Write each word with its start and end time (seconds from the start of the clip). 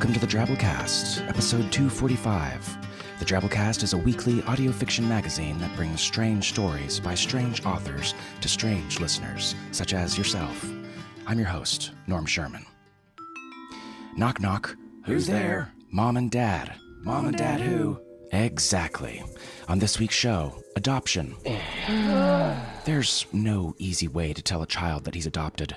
Welcome 0.00 0.14
to 0.14 0.26
the 0.26 0.32
Drabblecast, 0.32 1.28
episode 1.28 1.70
245. 1.70 3.18
The 3.18 3.24
Drabblecast 3.26 3.82
is 3.82 3.92
a 3.92 3.98
weekly 3.98 4.42
audio 4.44 4.72
fiction 4.72 5.06
magazine 5.06 5.58
that 5.58 5.76
brings 5.76 6.00
strange 6.00 6.48
stories 6.48 6.98
by 6.98 7.14
strange 7.14 7.66
authors 7.66 8.14
to 8.40 8.48
strange 8.48 8.98
listeners, 8.98 9.54
such 9.72 9.92
as 9.92 10.16
yourself. 10.16 10.64
I'm 11.26 11.38
your 11.38 11.48
host, 11.48 11.90
Norm 12.06 12.24
Sherman. 12.24 12.64
Knock, 14.16 14.40
knock. 14.40 14.74
Who's 15.04 15.26
there? 15.26 15.70
Mom 15.90 16.16
and 16.16 16.30
Dad. 16.30 16.72
Mom 17.02 17.26
and 17.26 17.36
Dad 17.36 17.60
who? 17.60 18.00
Exactly. 18.32 19.22
On 19.68 19.80
this 19.80 20.00
week's 20.00 20.14
show, 20.14 20.62
adoption. 20.76 21.36
There's 22.86 23.26
no 23.34 23.74
easy 23.76 24.08
way 24.08 24.32
to 24.32 24.40
tell 24.40 24.62
a 24.62 24.66
child 24.66 25.04
that 25.04 25.14
he's 25.14 25.26
adopted. 25.26 25.76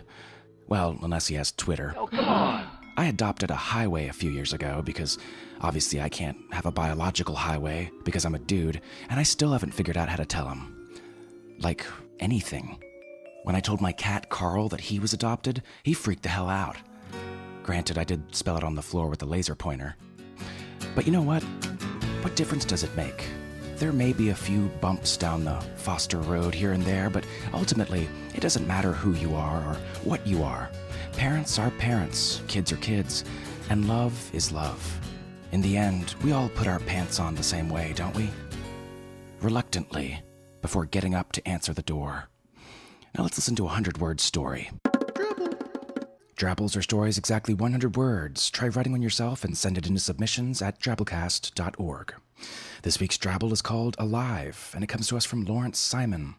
Well, 0.70 0.98
unless 1.02 1.28
he 1.28 1.36
has 1.36 1.52
Twitter. 1.52 1.94
Oh, 1.98 2.08
come 2.08 2.24
on. 2.24 2.73
I 2.96 3.06
adopted 3.06 3.50
a 3.50 3.56
highway 3.56 4.08
a 4.08 4.14
few 4.14 4.30
years 4.30 4.54
ago 4.54 4.84
because 4.84 5.18
obviously 5.62 6.00
I 6.00 6.10
can't 6.10 6.38
have 6.52 6.68
a 6.68 6.72
biological 6.72 7.34
highway 7.34 7.90
because 8.04 8.24
I'm 8.24 8.36
a 8.36 8.40
dude, 8.40 8.82
and 9.10 9.20
I 9.20 9.24
still 9.24 9.52
haven't 9.52 9.74
figured 9.74 9.98
out 9.98 10.10
how 10.10 10.18
to 10.18 10.26
tell 10.26 10.48
him. 10.48 10.90
Like 11.60 11.86
anything. 12.20 12.80
When 13.44 13.56
I 13.56 13.62
told 13.62 13.82
my 13.82 13.92
cat 13.92 14.30
Carl 14.30 14.70
that 14.70 14.80
he 14.80 15.00
was 15.00 15.14
adopted, 15.14 15.64
he 15.82 15.94
freaked 15.94 16.24
the 16.24 16.30
hell 16.30 16.50
out. 16.50 16.78
Granted, 17.64 17.98
I 17.98 18.04
did 18.04 18.36
spell 18.36 18.58
it 18.58 18.64
on 18.64 18.76
the 18.76 18.82
floor 18.82 19.08
with 19.08 19.24
a 19.24 19.26
laser 19.26 19.56
pointer. 19.56 19.96
But 20.94 21.08
you 21.08 21.12
know 21.12 21.22
what? 21.22 21.42
What 22.22 22.36
difference 22.36 22.64
does 22.64 22.84
it 22.84 22.96
make? 22.96 23.28
There 23.78 23.92
may 23.92 24.14
be 24.14 24.30
a 24.30 24.36
few 24.36 24.68
bumps 24.82 25.18
down 25.18 25.44
the 25.44 25.60
Foster 25.78 26.20
Road 26.20 26.54
here 26.54 26.74
and 26.74 26.84
there, 26.84 27.10
but 27.10 27.26
ultimately, 27.54 28.08
it 28.36 28.42
doesn't 28.42 28.68
matter 28.68 28.94
who 28.94 29.14
you 29.14 29.36
are 29.36 29.58
or 29.66 29.78
what 30.04 30.26
you 30.28 30.44
are. 30.44 30.70
Parents 31.18 31.60
are 31.60 31.72
parents, 31.72 32.42
kids 32.48 32.72
are 32.72 32.78
kids, 32.78 33.24
and 33.70 33.88
love 33.88 34.30
is 34.34 34.52
love. 34.52 35.00
In 35.52 35.62
the 35.62 35.78
end, 35.78 36.16
we 36.24 36.32
all 36.32 36.50
put 36.50 36.68
our 36.68 36.80
pants 36.80 37.20
on 37.20 37.36
the 37.36 37.44
same 37.44 37.70
way, 37.70 37.94
don't 37.96 38.16
we? 38.16 38.30
Reluctantly, 39.42 40.22
before 40.62 40.86
getting 40.86 41.14
up 41.14 41.32
to 41.34 41.48
answer 41.48 41.74
the 41.74 41.82
door. 41.84 42.30
Now 43.16 43.24
let's 43.24 43.38
listen 43.38 43.56
to 43.58 43.66
a 43.66 43.70
hundred 43.70 44.00
word 44.00 44.20
story. 44.20 44.72
Drabbles 46.44 46.76
or 46.76 46.82
stories 46.82 47.18
exactly 47.18 47.54
100 47.54 47.96
words. 47.96 48.50
Try 48.50 48.68
writing 48.68 48.92
one 48.92 49.02
yourself 49.02 49.46
and 49.46 49.58
send 49.58 49.78
it 49.78 49.88
into 49.88 50.02
submissions 50.02 50.62
at 50.62 50.78
drabblecast.org. 50.78 52.16
This 52.82 53.00
week's 53.00 53.18
Drabble 53.18 53.54
is 53.54 53.62
called 53.62 53.96
Alive, 53.98 54.70
and 54.76 54.84
it 54.84 54.88
comes 54.88 55.08
to 55.08 55.16
us 55.16 55.24
from 55.24 55.46
Lawrence 55.46 55.80
Simon. 55.80 56.36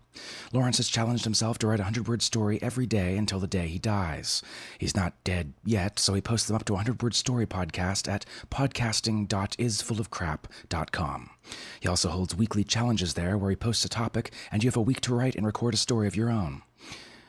Lawrence 0.52 0.76
has 0.76 0.90
challenged 0.90 1.24
himself 1.24 1.56
to 1.56 1.66
write 1.66 1.80
a 1.80 1.84
100 1.84 2.06
word 2.06 2.20
story 2.20 2.60
every 2.60 2.84
day 2.84 3.16
until 3.16 3.40
the 3.40 3.46
day 3.46 3.66
he 3.66 3.78
dies. 3.78 4.42
He's 4.76 4.94
not 4.94 5.14
dead 5.24 5.54
yet, 5.64 5.98
so 5.98 6.12
he 6.12 6.20
posts 6.20 6.48
them 6.48 6.56
up 6.56 6.66
to 6.66 6.74
a 6.74 6.76
100 6.76 7.02
word 7.02 7.14
story 7.14 7.46
podcast 7.46 8.06
at 8.06 8.26
podcasting.isfullofcrap.com. 8.50 11.30
He 11.80 11.88
also 11.88 12.10
holds 12.10 12.36
weekly 12.36 12.64
challenges 12.64 13.14
there 13.14 13.38
where 13.38 13.48
he 13.48 13.56
posts 13.56 13.86
a 13.86 13.88
topic 13.88 14.32
and 14.52 14.62
you 14.62 14.68
have 14.68 14.76
a 14.76 14.82
week 14.82 15.00
to 15.00 15.14
write 15.14 15.34
and 15.34 15.46
record 15.46 15.72
a 15.72 15.78
story 15.78 16.06
of 16.06 16.14
your 16.14 16.28
own. 16.28 16.60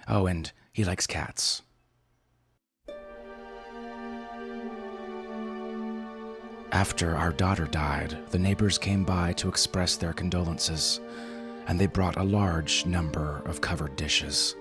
Oh, 0.09 0.25
and 0.25 0.51
he 0.73 0.83
likes 0.83 1.07
cats. 1.07 1.61
After 6.75 7.15
our 7.15 7.31
daughter 7.31 7.67
died, 7.67 8.17
the 8.31 8.37
neighbors 8.37 8.77
came 8.77 9.05
by 9.05 9.31
to 9.37 9.47
express 9.47 9.95
their 9.95 10.11
condolences, 10.11 10.99
and 11.67 11.79
they 11.79 11.87
brought 11.87 12.17
a 12.17 12.23
large 12.23 12.85
number 12.85 13.41
of 13.45 13.61
covered 13.61 13.95
dishes. 13.95 14.57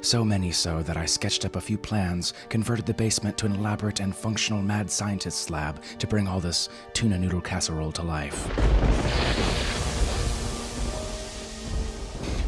So 0.00 0.24
many 0.24 0.50
so 0.50 0.82
that 0.82 0.96
I 0.96 1.06
sketched 1.06 1.44
up 1.44 1.54
a 1.54 1.60
few 1.60 1.78
plans, 1.78 2.34
converted 2.48 2.86
the 2.86 2.94
basement 2.94 3.38
to 3.38 3.46
an 3.46 3.54
elaborate 3.54 4.00
and 4.00 4.16
functional 4.16 4.62
mad 4.62 4.90
scientist's 4.90 5.48
lab 5.48 5.80
to 6.00 6.08
bring 6.08 6.26
all 6.26 6.40
this 6.40 6.68
tuna 6.92 7.16
noodle 7.20 7.40
casserole 7.40 7.92
to 7.92 8.02
life. 8.02 8.48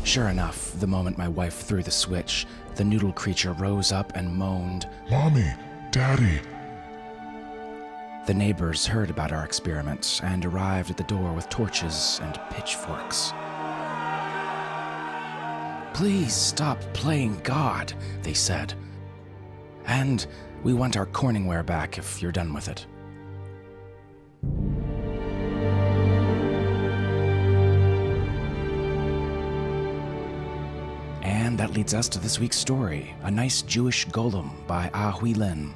Sure 0.04 0.30
enough, 0.30 0.72
the 0.80 0.88
moment 0.88 1.16
my 1.16 1.28
wife 1.28 1.60
threw 1.60 1.84
the 1.84 1.92
switch, 1.92 2.44
the 2.74 2.82
noodle 2.82 3.12
creature 3.12 3.52
rose 3.52 3.92
up 3.92 4.16
and 4.16 4.34
moaned, 4.34 4.88
Mommy, 5.08 5.52
Daddy, 5.92 6.40
The 8.26 8.32
neighbors 8.32 8.86
heard 8.86 9.10
about 9.10 9.32
our 9.32 9.44
experiments 9.44 10.22
and 10.22 10.46
arrived 10.46 10.88
at 10.88 10.96
the 10.96 11.02
door 11.02 11.34
with 11.34 11.50
torches 11.50 12.20
and 12.22 12.40
pitchforks. 12.48 13.34
Please 15.92 16.32
stop 16.32 16.80
playing 16.94 17.38
God, 17.42 17.92
they 18.22 18.32
said. 18.32 18.72
And 19.84 20.26
we 20.62 20.72
want 20.72 20.96
our 20.96 21.04
Corningware 21.04 21.66
back 21.66 21.98
if 21.98 22.22
you're 22.22 22.32
done 22.32 22.54
with 22.54 22.68
it. 22.68 22.86
And 31.20 31.58
that 31.58 31.74
leads 31.74 31.92
us 31.92 32.08
to 32.08 32.18
this 32.18 32.40
week's 32.40 32.56
story 32.56 33.14
A 33.24 33.30
Nice 33.30 33.60
Jewish 33.60 34.06
Golem 34.08 34.66
by 34.66 34.90
Ah 34.94 35.12
Hui 35.12 35.34
Lin. 35.34 35.74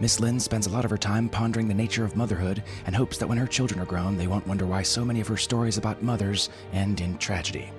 Miss 0.00 0.20
Lin 0.20 0.40
spends 0.40 0.66
a 0.66 0.70
lot 0.70 0.84
of 0.84 0.90
her 0.90 0.98
time 0.98 1.28
pondering 1.28 1.68
the 1.68 1.74
nature 1.74 2.04
of 2.04 2.16
motherhood 2.16 2.62
and 2.86 2.94
hopes 2.94 3.18
that 3.18 3.26
when 3.26 3.38
her 3.38 3.46
children 3.46 3.80
are 3.80 3.86
grown, 3.86 4.16
they 4.16 4.26
won't 4.26 4.46
wonder 4.46 4.66
why 4.66 4.82
so 4.82 5.04
many 5.04 5.20
of 5.20 5.28
her 5.28 5.36
stories 5.36 5.78
about 5.78 6.02
mothers 6.02 6.50
end 6.72 7.00
in 7.00 7.18
tragedy. 7.18 7.70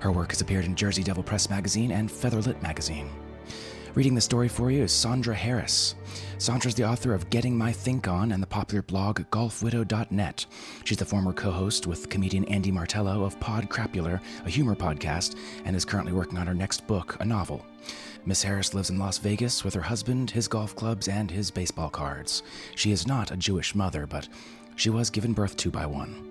Her 0.00 0.12
work 0.12 0.30
has 0.30 0.40
appeared 0.40 0.64
in 0.64 0.74
Jersey 0.74 1.02
Devil 1.02 1.22
Press 1.22 1.48
magazine 1.48 1.92
and 1.92 2.10
Featherlit 2.10 2.60
magazine. 2.62 3.10
Reading 3.94 4.14
the 4.14 4.22
story 4.22 4.48
for 4.48 4.70
you 4.70 4.84
is 4.84 4.92
Sandra 4.92 5.34
Harris. 5.34 5.96
Sandra's 6.38 6.74
the 6.74 6.88
author 6.88 7.12
of 7.12 7.28
Getting 7.28 7.56
My 7.56 7.72
Think 7.72 8.08
On 8.08 8.32
and 8.32 8.42
the 8.42 8.46
popular 8.46 8.80
blog 8.80 9.20
golfwidow.net. 9.30 10.46
She's 10.84 10.96
the 10.96 11.04
former 11.04 11.34
co 11.34 11.50
host 11.50 11.86
with 11.86 12.08
comedian 12.08 12.46
Andy 12.46 12.70
Martello 12.70 13.22
of 13.22 13.38
Pod 13.38 13.68
Crapular, 13.68 14.18
a 14.46 14.50
humor 14.50 14.74
podcast, 14.74 15.36
and 15.66 15.76
is 15.76 15.84
currently 15.84 16.14
working 16.14 16.38
on 16.38 16.46
her 16.46 16.54
next 16.54 16.86
book, 16.86 17.18
a 17.20 17.24
novel. 17.26 17.66
Miss 18.24 18.42
Harris 18.42 18.72
lives 18.72 18.90
in 18.90 18.98
Las 18.98 19.18
Vegas 19.18 19.64
with 19.64 19.74
her 19.74 19.82
husband, 19.82 20.30
his 20.30 20.46
golf 20.46 20.76
clubs, 20.76 21.08
and 21.08 21.30
his 21.30 21.50
baseball 21.50 21.90
cards. 21.90 22.42
She 22.76 22.92
is 22.92 23.06
not 23.06 23.32
a 23.32 23.36
Jewish 23.36 23.74
mother, 23.74 24.06
but 24.06 24.28
she 24.76 24.90
was 24.90 25.10
given 25.10 25.32
birth 25.32 25.56
to 25.56 25.70
by 25.70 25.86
one. 25.86 26.28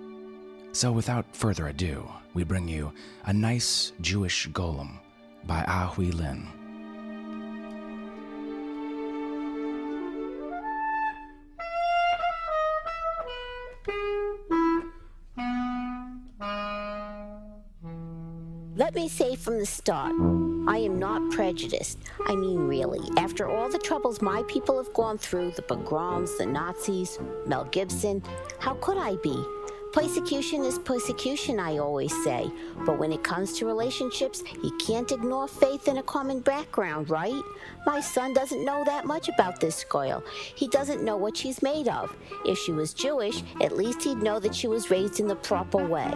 So 0.72 0.90
without 0.90 1.26
further 1.36 1.68
ado, 1.68 2.10
we 2.32 2.44
bring 2.44 2.66
you 2.66 2.92
A 3.26 3.32
Nice 3.32 3.92
Jewish 4.00 4.48
Golem 4.48 4.98
by 5.44 5.64
Ah 5.68 5.92
Hui 5.94 6.10
Lin. 6.10 6.48
Let 18.74 18.94
me 18.94 19.06
say 19.06 19.36
from 19.36 19.58
the 19.58 19.66
start, 19.66 20.12
I 20.66 20.78
am 20.78 20.98
not 20.98 21.30
prejudiced. 21.30 21.98
I 22.26 22.34
mean, 22.34 22.66
really, 22.66 23.06
after 23.18 23.46
all 23.46 23.68
the 23.68 23.78
troubles 23.78 24.22
my 24.22 24.42
people 24.48 24.82
have 24.82 24.94
gone 24.94 25.18
through 25.18 25.50
the 25.50 25.62
pogroms, 25.62 26.38
the 26.38 26.46
Nazis, 26.46 27.18
Mel 27.46 27.64
Gibson 27.66 28.22
how 28.60 28.74
could 28.74 28.96
I 28.96 29.16
be? 29.16 29.44
Persecution 29.92 30.64
is 30.64 30.78
persecution, 30.78 31.60
I 31.60 31.78
always 31.78 32.14
say. 32.24 32.50
But 32.86 32.98
when 32.98 33.12
it 33.12 33.22
comes 33.22 33.58
to 33.58 33.66
relationships, 33.66 34.42
you 34.62 34.74
can't 34.78 35.12
ignore 35.12 35.48
faith 35.48 35.86
in 35.86 35.98
a 35.98 36.02
common 36.02 36.40
background, 36.40 37.10
right? 37.10 37.42
My 37.84 38.00
son 38.00 38.32
doesn't 38.32 38.64
know 38.64 38.84
that 38.86 39.04
much 39.04 39.28
about 39.28 39.60
this 39.60 39.84
girl. 39.84 40.24
He 40.54 40.66
doesn't 40.68 41.04
know 41.04 41.18
what 41.18 41.36
she's 41.36 41.60
made 41.60 41.88
of. 41.88 42.16
If 42.46 42.56
she 42.56 42.72
was 42.72 42.94
Jewish, 42.94 43.42
at 43.60 43.76
least 43.76 44.02
he'd 44.02 44.22
know 44.22 44.40
that 44.40 44.54
she 44.54 44.66
was 44.66 44.90
raised 44.90 45.20
in 45.20 45.26
the 45.26 45.36
proper 45.36 45.86
way. 45.86 46.14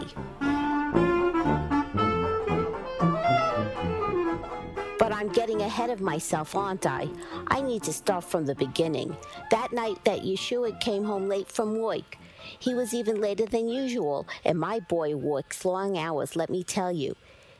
Getting 5.46 5.62
ahead 5.62 5.90
of 5.90 6.00
myself, 6.00 6.56
aren't 6.56 6.86
I? 6.86 7.08
I 7.46 7.60
need 7.60 7.84
to 7.84 7.92
start 7.92 8.24
from 8.24 8.46
the 8.46 8.56
beginning. 8.56 9.16
That 9.52 9.72
night 9.72 10.04
that 10.04 10.24
Yeshua 10.24 10.80
came 10.80 11.04
home 11.04 11.28
late 11.28 11.46
from 11.46 11.78
work, 11.78 12.18
he 12.58 12.74
was 12.74 12.92
even 12.92 13.20
later 13.20 13.46
than 13.46 13.68
usual, 13.68 14.26
and 14.44 14.58
my 14.58 14.80
boy 14.80 15.14
works 15.14 15.64
long 15.64 15.96
hours, 15.96 16.34
let 16.34 16.50
me 16.50 16.64
tell 16.64 16.90
you. 16.90 17.14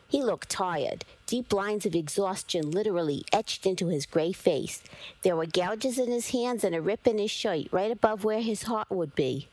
He 0.08 0.20
looked 0.20 0.48
tired, 0.48 1.04
deep 1.28 1.52
lines 1.52 1.86
of 1.86 1.94
exhaustion 1.94 2.72
literally 2.72 3.24
etched 3.32 3.66
into 3.66 3.86
his 3.86 4.04
gray 4.04 4.32
face. 4.32 4.82
There 5.22 5.36
were 5.36 5.46
gouges 5.46 5.96
in 5.96 6.10
his 6.10 6.30
hands 6.30 6.64
and 6.64 6.74
a 6.74 6.82
rip 6.82 7.06
in 7.06 7.18
his 7.18 7.30
shirt 7.30 7.68
right 7.70 7.92
above 7.92 8.24
where 8.24 8.40
his 8.40 8.64
heart 8.64 8.90
would 8.90 9.14
be. 9.14 9.46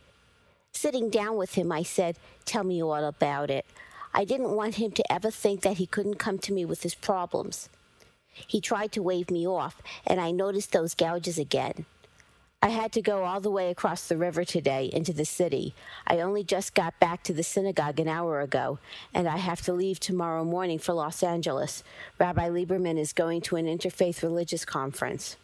Sitting 0.71 1.11
down 1.11 1.37
with 1.37 1.53
him, 1.53 1.71
I 1.71 1.83
said, 1.83 2.17
Tell 2.45 2.63
me 2.63 2.81
all 2.81 3.05
about 3.05 3.51
it. 3.51 3.67
I 4.11 4.25
didn't 4.25 4.55
want 4.55 4.75
him 4.75 4.89
to 4.93 5.11
ever 5.11 5.29
think 5.29 5.61
that 5.61 5.77
he 5.77 5.85
couldn't 5.85 6.15
come 6.15 6.39
to 6.39 6.53
me 6.53 6.65
with 6.65 6.81
his 6.81 6.95
problems. 6.95 7.69
He 8.33 8.61
tried 8.61 8.91
to 8.93 9.03
wave 9.03 9.29
me 9.29 9.47
off, 9.47 9.81
and 10.05 10.19
I 10.19 10.31
noticed 10.31 10.71
those 10.71 10.95
gouges 10.95 11.37
again. 11.37 11.85
I 12.63 12.69
had 12.69 12.93
to 12.93 13.01
go 13.01 13.25
all 13.25 13.41
the 13.41 13.51
way 13.51 13.69
across 13.69 14.07
the 14.07 14.15
river 14.15 14.45
today 14.45 14.89
into 14.93 15.11
the 15.11 15.25
city. 15.25 15.75
I 16.07 16.21
only 16.21 16.45
just 16.45 16.73
got 16.73 16.97
back 16.97 17.21
to 17.23 17.33
the 17.33 17.43
synagogue 17.43 17.99
an 17.99 18.07
hour 18.07 18.39
ago, 18.39 18.79
and 19.13 19.27
I 19.27 19.35
have 19.35 19.61
to 19.63 19.73
leave 19.73 19.99
tomorrow 19.99 20.45
morning 20.45 20.79
for 20.79 20.93
Los 20.93 21.23
Angeles. 21.23 21.83
Rabbi 22.19 22.47
Lieberman 22.47 22.97
is 22.97 23.11
going 23.11 23.41
to 23.41 23.57
an 23.57 23.65
interfaith 23.65 24.23
religious 24.23 24.63
conference. 24.63 25.35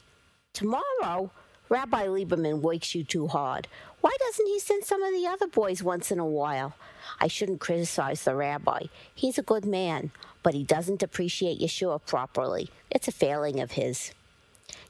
Tomorrow? 0.53 1.31
Rabbi 1.69 2.07
Lieberman 2.07 2.61
works 2.61 2.95
you 2.95 3.03
too 3.03 3.27
hard. 3.27 3.67
Why 4.01 4.15
doesn't 4.17 4.47
he 4.47 4.59
send 4.59 4.85
some 4.85 5.03
of 5.03 5.13
the 5.13 5.27
other 5.27 5.47
boys 5.47 5.83
once 5.83 6.11
in 6.11 6.17
a 6.17 6.25
while? 6.25 6.73
I 7.21 7.27
shouldn't 7.27 7.59
criticize 7.59 8.23
the 8.23 8.33
rabbi. 8.33 8.85
He's 9.13 9.37
a 9.37 9.43
good 9.43 9.65
man, 9.65 10.09
but 10.41 10.55
he 10.55 10.63
doesn't 10.63 11.03
appreciate 11.03 11.59
Yeshua 11.59 12.03
properly. 12.07 12.69
It's 12.89 13.07
a 13.07 13.11
failing 13.11 13.59
of 13.59 13.73
his. 13.73 14.13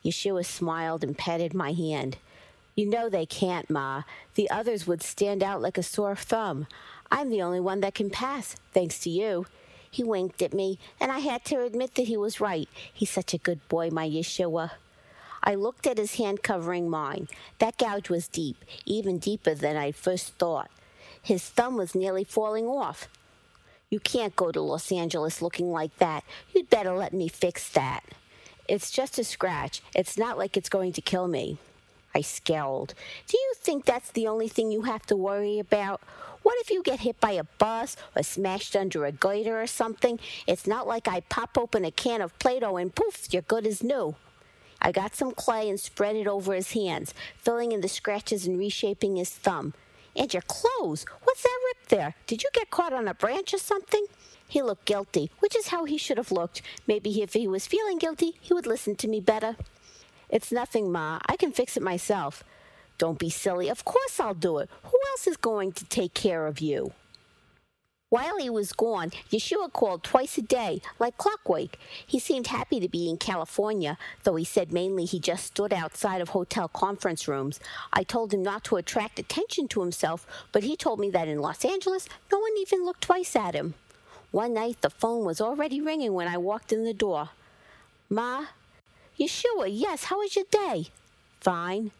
Yeshua 0.06 0.46
smiled 0.46 1.04
and 1.04 1.18
patted 1.18 1.54
my 1.54 1.74
hand. 1.74 2.16
You 2.76 2.86
know 2.86 3.10
they 3.10 3.26
can't, 3.26 3.70
Ma. 3.70 4.04
The 4.36 4.50
others 4.50 4.88
would 4.88 5.04
stand 5.04 5.44
out 5.44 5.62
like 5.62 5.78
a 5.78 5.84
sore 5.84 6.16
thumb. 6.16 6.66
I'm 7.12 7.30
the 7.30 7.42
only 7.42 7.60
one 7.60 7.81
that 7.81 7.96
can 7.96 8.10
pass, 8.10 8.56
thanks 8.74 9.00
to 9.00 9.10
you. 9.10 9.48
He 9.92 10.02
winked 10.02 10.42
at 10.42 10.54
me, 10.54 10.80
and 11.02 11.12
I 11.12 11.20
had 11.20 11.44
to 11.46 11.62
admit 11.62 11.96
that 11.96 12.08
he 12.08 12.16
was 12.16 12.40
right. 12.40 12.70
He's 12.94 13.10
such 13.10 13.34
a 13.34 13.38
good 13.38 13.68
boy, 13.68 13.90
my 13.90 14.08
Yeshua. 14.08 14.72
I 15.44 15.56
looked 15.56 15.88
at 15.88 15.97
his 15.97 16.15
hand 16.15 16.44
covering 16.44 16.89
mine. 16.89 17.27
That 17.59 17.77
gouge 17.77 18.09
was 18.09 18.27
deep, 18.27 18.63
even 18.86 19.19
deeper 19.19 19.53
than 19.53 19.77
I 19.77 19.91
first 19.91 20.33
thought. 20.36 20.69
His 21.21 21.44
thumb 21.44 21.77
was 21.77 21.95
nearly 21.95 22.24
falling 22.24 22.65
off. 22.65 23.07
You 23.89 24.00
can't 24.00 24.36
go 24.36 24.51
to 24.51 24.62
Los 24.62 24.91
Angeles 24.91 25.41
looking 25.41 25.71
like 25.71 25.97
that. 25.97 26.24
You'd 26.53 26.69
better 26.69 26.91
let 26.91 27.13
me 27.13 27.27
fix 27.27 27.69
that. 27.69 28.03
It's 28.68 28.91
just 28.91 29.18
a 29.18 29.24
scratch. 29.24 29.81
It's 29.95 30.18
not 30.18 30.38
like 30.38 30.56
it's 30.56 30.69
going 30.69 30.94
to 30.94 31.01
kill 31.01 31.27
me. 31.27 31.57
I 32.13 32.21
scowled. 32.21 32.94
Do 33.27 33.38
you 33.38 33.53
think 33.57 33.85
that's 33.85 34.12
the 34.12 34.27
only 34.27 34.47
thing 34.47 34.71
you 34.71 34.83
have 34.83 35.06
to 35.07 35.15
worry 35.15 35.59
about? 35.59 36.01
What 36.44 36.57
if 36.59 36.69
you 36.69 36.83
get 36.83 37.01
hit 37.01 37.19
by 37.19 37.31
a 37.31 37.44
bus 37.44 37.97
or 38.15 38.24
smashed 38.24 38.75
under 38.75 39.06
a 39.06 39.12
girder 39.12 39.62
or 39.62 39.68
something? 39.68 40.19
It's 40.47 40.68
not 40.68 40.88
like 40.88 41.07
I 41.07 41.21
pop 41.21 41.57
open 41.57 41.83
a 41.83 41.92
can 41.92 42.21
of 42.21 42.38
Play 42.39 42.59
Doh 42.59 42.77
and 42.77 42.94
poof, 42.94 43.27
you're 43.31 43.42
good 43.42 43.68
as 43.68 43.83
new. 43.83 44.15
I 44.81 44.92
got 44.92 45.16
some 45.16 45.31
clay 45.31 45.70
and 45.70 45.80
spread 45.80 46.16
it 46.16 46.28
over 46.28 46.54
his 46.54 46.72
hands, 46.72 47.14
filling 47.38 47.72
in 47.72 47.81
the 47.81 47.88
scratches 47.88 48.46
and 48.48 48.58
reshaping 48.58 49.16
his 49.16 49.30
thumb. 49.30 49.74
And 50.16 50.34
your 50.34 50.44
clothes. 50.44 51.06
What's 51.24 51.44
that 51.44 51.60
rip 51.68 51.88
there? 51.90 52.16
Did 52.28 52.44
you 52.44 52.50
get 52.54 52.72
caught 52.72 52.94
on 52.94 53.08
a 53.08 53.14
branch 53.14 53.54
or 53.54 53.60
something? 53.60 54.06
He 54.48 54.62
looked 54.62 54.86
guilty, 54.86 55.31
which 55.40 55.56
is 55.56 55.68
how 55.68 55.86
he 55.86 55.98
should 55.98 56.18
have 56.18 56.31
looked. 56.31 56.62
Maybe 56.88 57.22
if 57.22 57.34
he 57.34 57.48
was 57.48 57.68
feeling 57.68 58.00
guilty, 58.00 58.36
he 58.42 58.54
would 58.54 58.66
listen 58.66 58.96
to 58.98 59.08
me 59.08 59.20
better. 59.20 59.56
It's 60.30 60.52
nothing, 60.52 60.92
Ma. 60.92 61.20
I 61.28 61.36
can 61.38 61.52
fix 61.52 61.78
it 61.78 61.84
myself. 61.84 62.44
Don't 62.98 63.20
be 63.20 63.30
silly. 63.30 63.70
Of 63.70 63.86
course 63.86 64.20
I'll 64.20 64.34
do 64.34 64.58
it. 64.58 64.70
Who 64.84 65.00
else 65.12 65.28
is 65.28 65.38
going 65.38 65.72
to 65.74 65.86
take 65.86 66.14
care 66.14 66.48
of 66.48 66.60
you? 66.60 66.92
While 68.09 68.39
he 68.39 68.50
was 68.50 68.73
gone, 68.73 69.11
Yeshua 69.29 69.71
called 69.71 70.03
twice 70.03 70.39
a 70.39 70.41
day, 70.41 70.81
like 70.97 71.19
clockwork. 71.19 71.77
He 72.07 72.17
seemed 72.17 72.47
happy 72.47 72.79
to 72.79 72.89
be 72.89 73.07
in 73.07 73.17
California, 73.17 74.00
though 74.23 74.35
he 74.35 74.45
said 74.45 74.73
mainly 74.73 75.06
he 75.06 75.19
just 75.19 75.45
stood 75.45 75.71
outside 75.71 76.19
of 76.19 76.29
hotel 76.29 76.67
conference 76.67 77.27
rooms. 77.27 77.59
I 77.94 78.01
told 78.01 78.33
him 78.33 78.41
not 78.41 78.63
to 78.63 78.77
attract 78.77 79.19
attention 79.19 79.67
to 79.69 79.81
himself, 79.81 80.25
but 80.51 80.63
he 80.63 80.75
told 80.75 81.00
me 81.00 81.11
that 81.11 81.27
in 81.27 81.39
Los 81.39 81.63
Angeles, 81.63 82.09
no 82.31 82.39
one 82.39 82.57
even 82.57 82.83
looked 82.83 83.01
twice 83.03 83.35
at 83.35 83.53
him. 83.53 83.75
One 84.31 84.56
night, 84.56 84.81
the 84.81 84.89
phone 84.89 85.23
was 85.23 85.39
already 85.39 85.79
ringing 85.79 86.13
when 86.13 86.27
I 86.27 86.38
walked 86.38 86.73
in 86.73 86.85
the 86.85 86.94
door. 86.95 87.29
Ma? 88.09 88.45
Yeshua, 89.19 89.67
yes, 89.69 90.06
how 90.06 90.17
was 90.17 90.35
your 90.35 90.45
day? 90.50 90.88
Fine. 91.41 91.91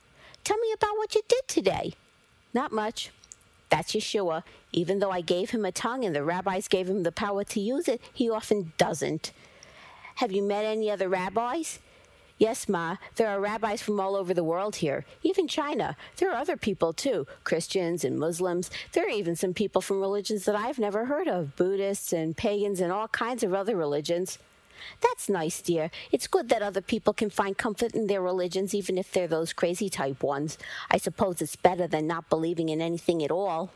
Tell 0.44 0.58
me 0.58 0.72
about 0.74 0.98
what 0.98 1.14
you 1.14 1.22
did 1.28 1.48
today. 1.48 1.94
Not 2.52 2.72
much. 2.72 3.12
That's 3.70 3.94
Yeshua. 3.94 4.44
Even 4.72 5.00
though 5.00 5.12
I 5.12 5.22
gave 5.22 5.52
him 5.52 5.66
a 5.66 5.72
tongue 5.72 6.04
and 6.04 6.16
the 6.16 6.24
rabbis 6.24 6.68
gave 6.68 6.90
him 6.90 7.04
the 7.04 7.12
power 7.12 7.44
to 7.44 7.60
use 7.60 7.88
it, 7.88 8.02
he 8.14 8.30
often 8.30 8.74
doesn't. 8.78 9.32
Have 10.16 10.32
you 10.32 10.44
met 10.44 10.66
any 10.66 10.92
other 10.92 11.08
rabbis? 11.08 11.80
Yes, 12.40 12.70
Ma, 12.70 12.96
there 13.16 13.28
are 13.28 13.40
rabbis 13.40 13.82
from 13.82 14.00
all 14.00 14.16
over 14.16 14.34
the 14.34 14.46
world 14.46 14.78
here, 14.78 15.04
even 15.24 15.46
China. 15.46 15.98
There 16.16 16.32
are 16.32 16.38
other 16.38 16.56
people 16.56 16.94
too, 16.94 17.28
Christians 17.44 18.06
and 18.06 18.18
Muslims. 18.18 18.72
There 18.94 19.06
are 19.06 19.10
even 19.10 19.36
some 19.36 19.54
people 19.54 19.82
from 19.82 20.00
religions 20.00 20.46
that 20.46 20.56
I've 20.56 20.80
never 20.80 21.06
heard 21.06 21.28
of, 21.28 21.58
Buddhists 21.58 22.14
and 22.14 22.38
pagans 22.38 22.80
and 22.80 22.94
all 22.94 23.10
kinds 23.10 23.44
of 23.44 23.54
other 23.54 23.76
religions. 23.76 24.40
That's 25.02 25.30
nice, 25.30 25.62
dear. 25.62 25.92
It's 26.12 26.28
good 26.28 26.50
that 26.50 26.62
other 26.62 26.82
people 26.82 27.14
can 27.14 27.30
find 27.30 27.58
comfort 27.58 27.94
in 27.94 28.08
their 28.08 28.22
religions, 28.22 28.74
even 28.74 28.98
if 28.98 29.12
they're 29.12 29.28
those 29.28 29.54
crazy 29.54 29.90
type 29.90 30.24
ones. 30.24 30.58
I 30.90 30.98
suppose 30.98 31.42
it's 31.42 31.56
better 31.56 31.88
than 31.88 32.08
not 32.08 32.30
believing 32.30 32.70
in 32.70 32.82
anything 32.82 33.24
at 33.24 33.32
all. 33.32 33.72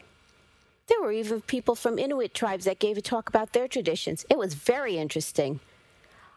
There 0.88 1.02
were 1.02 1.12
even 1.14 1.42
people 1.42 1.76
from 1.76 1.98
Inuit 1.98 2.34
tribes 2.34 2.66
that 2.66 2.80
gave 2.80 2.98
a 2.98 3.02
talk 3.02 3.30
about 3.30 3.54
their 3.54 3.68
traditions. 3.68 4.26
It 4.30 4.38
was 4.38 4.54
very 4.54 4.98
interesting. 4.98 5.60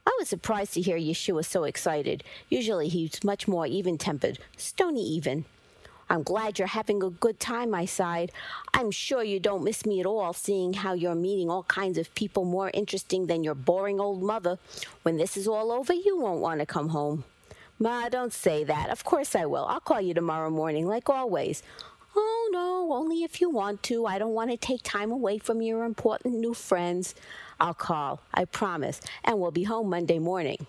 I 0.07 0.15
was 0.21 0.29
surprised 0.29 0.75
to 0.75 0.81
hear 0.81 0.97
Yeshua 0.99 1.45
so 1.45 1.65
excited. 1.65 2.23
Usually 2.49 2.89
he's 2.89 3.25
much 3.25 3.49
more 3.49 3.67
even 3.67 3.99
tempered, 3.99 4.39
stony 4.57 5.03
even. 5.03 5.47
I'm 6.09 6.23
glad 6.23 6.59
you're 6.59 6.69
having 6.69 7.03
a 7.03 7.11
good 7.11 7.41
time, 7.41 7.75
I 7.75 7.85
sighed. 7.85 8.31
I'm 8.73 8.91
sure 8.91 9.25
you 9.25 9.41
don't 9.41 9.65
miss 9.65 9.85
me 9.85 9.99
at 10.01 10.07
all, 10.07 10.33
seeing 10.33 10.73
how 10.73 10.93
you're 10.93 11.17
meeting 11.17 11.51
all 11.51 11.65
kinds 11.65 11.99
of 11.99 12.15
people 12.15 12.45
more 12.45 12.71
interesting 12.73 13.27
than 13.27 13.43
your 13.43 13.57
boring 13.57 13.99
old 13.99 14.23
mother. 14.23 14.59
When 15.03 15.17
this 15.17 15.37
is 15.37 15.49
all 15.49 15.73
over, 15.73 15.93
you 15.93 16.17
won't 16.19 16.41
want 16.41 16.61
to 16.61 16.67
come 16.67 16.91
home. 16.91 17.25
Ma, 17.79 18.09
don't 18.09 18.33
say 18.33 18.63
that. 18.65 18.89
Of 18.89 19.05
course 19.05 19.35
I 19.35 19.47
will. 19.47 19.67
I'll 19.67 19.81
call 19.81 20.01
you 20.01 20.15
tomorrow 20.15 20.49
morning, 20.49 20.87
like 20.87 21.09
always. 21.09 21.63
Oh, 22.15 22.49
no, 22.53 22.95
only 22.95 23.25
if 23.25 23.41
you 23.41 23.51
want 23.51 23.83
to. 23.85 24.07
I 24.07 24.19
don't 24.19 24.33
want 24.33 24.51
to 24.51 24.57
take 24.57 24.83
time 24.83 25.11
away 25.11 25.39
from 25.39 25.61
your 25.61 25.85
important 25.85 26.37
new 26.37 26.55
friends. 26.55 27.15
I'll 27.59 27.75
call, 27.75 28.21
I 28.33 28.45
promise, 28.45 29.01
and 29.25 29.41
we'll 29.41 29.51
be 29.51 29.65
home 29.65 29.91
Monday 29.91 30.19
morning. 30.19 30.67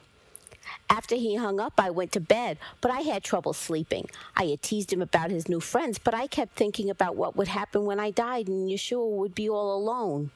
After 0.89 1.15
he 1.15 1.35
hung 1.35 1.59
up, 1.59 1.74
I 1.77 1.89
went 1.89 2.12
to 2.13 2.19
bed, 2.19 2.57
but 2.81 2.91
I 2.91 3.01
had 3.01 3.24
trouble 3.24 3.53
sleeping. 3.53 4.09
I 4.35 4.45
had 4.45 4.62
teased 4.62 4.91
him 4.91 5.01
about 5.01 5.31
his 5.31 5.50
new 5.50 5.59
friends, 5.59 6.00
but 6.00 6.13
I 6.13 6.27
kept 6.27 6.56
thinking 6.56 6.89
about 6.89 7.15
what 7.15 7.35
would 7.35 7.50
happen 7.50 7.85
when 7.85 8.00
I 8.00 8.12
died 8.12 8.47
and 8.47 8.69
Yeshua 8.69 9.09
would 9.09 9.35
be 9.35 9.50
all 9.50 9.75
alone. 9.75 10.31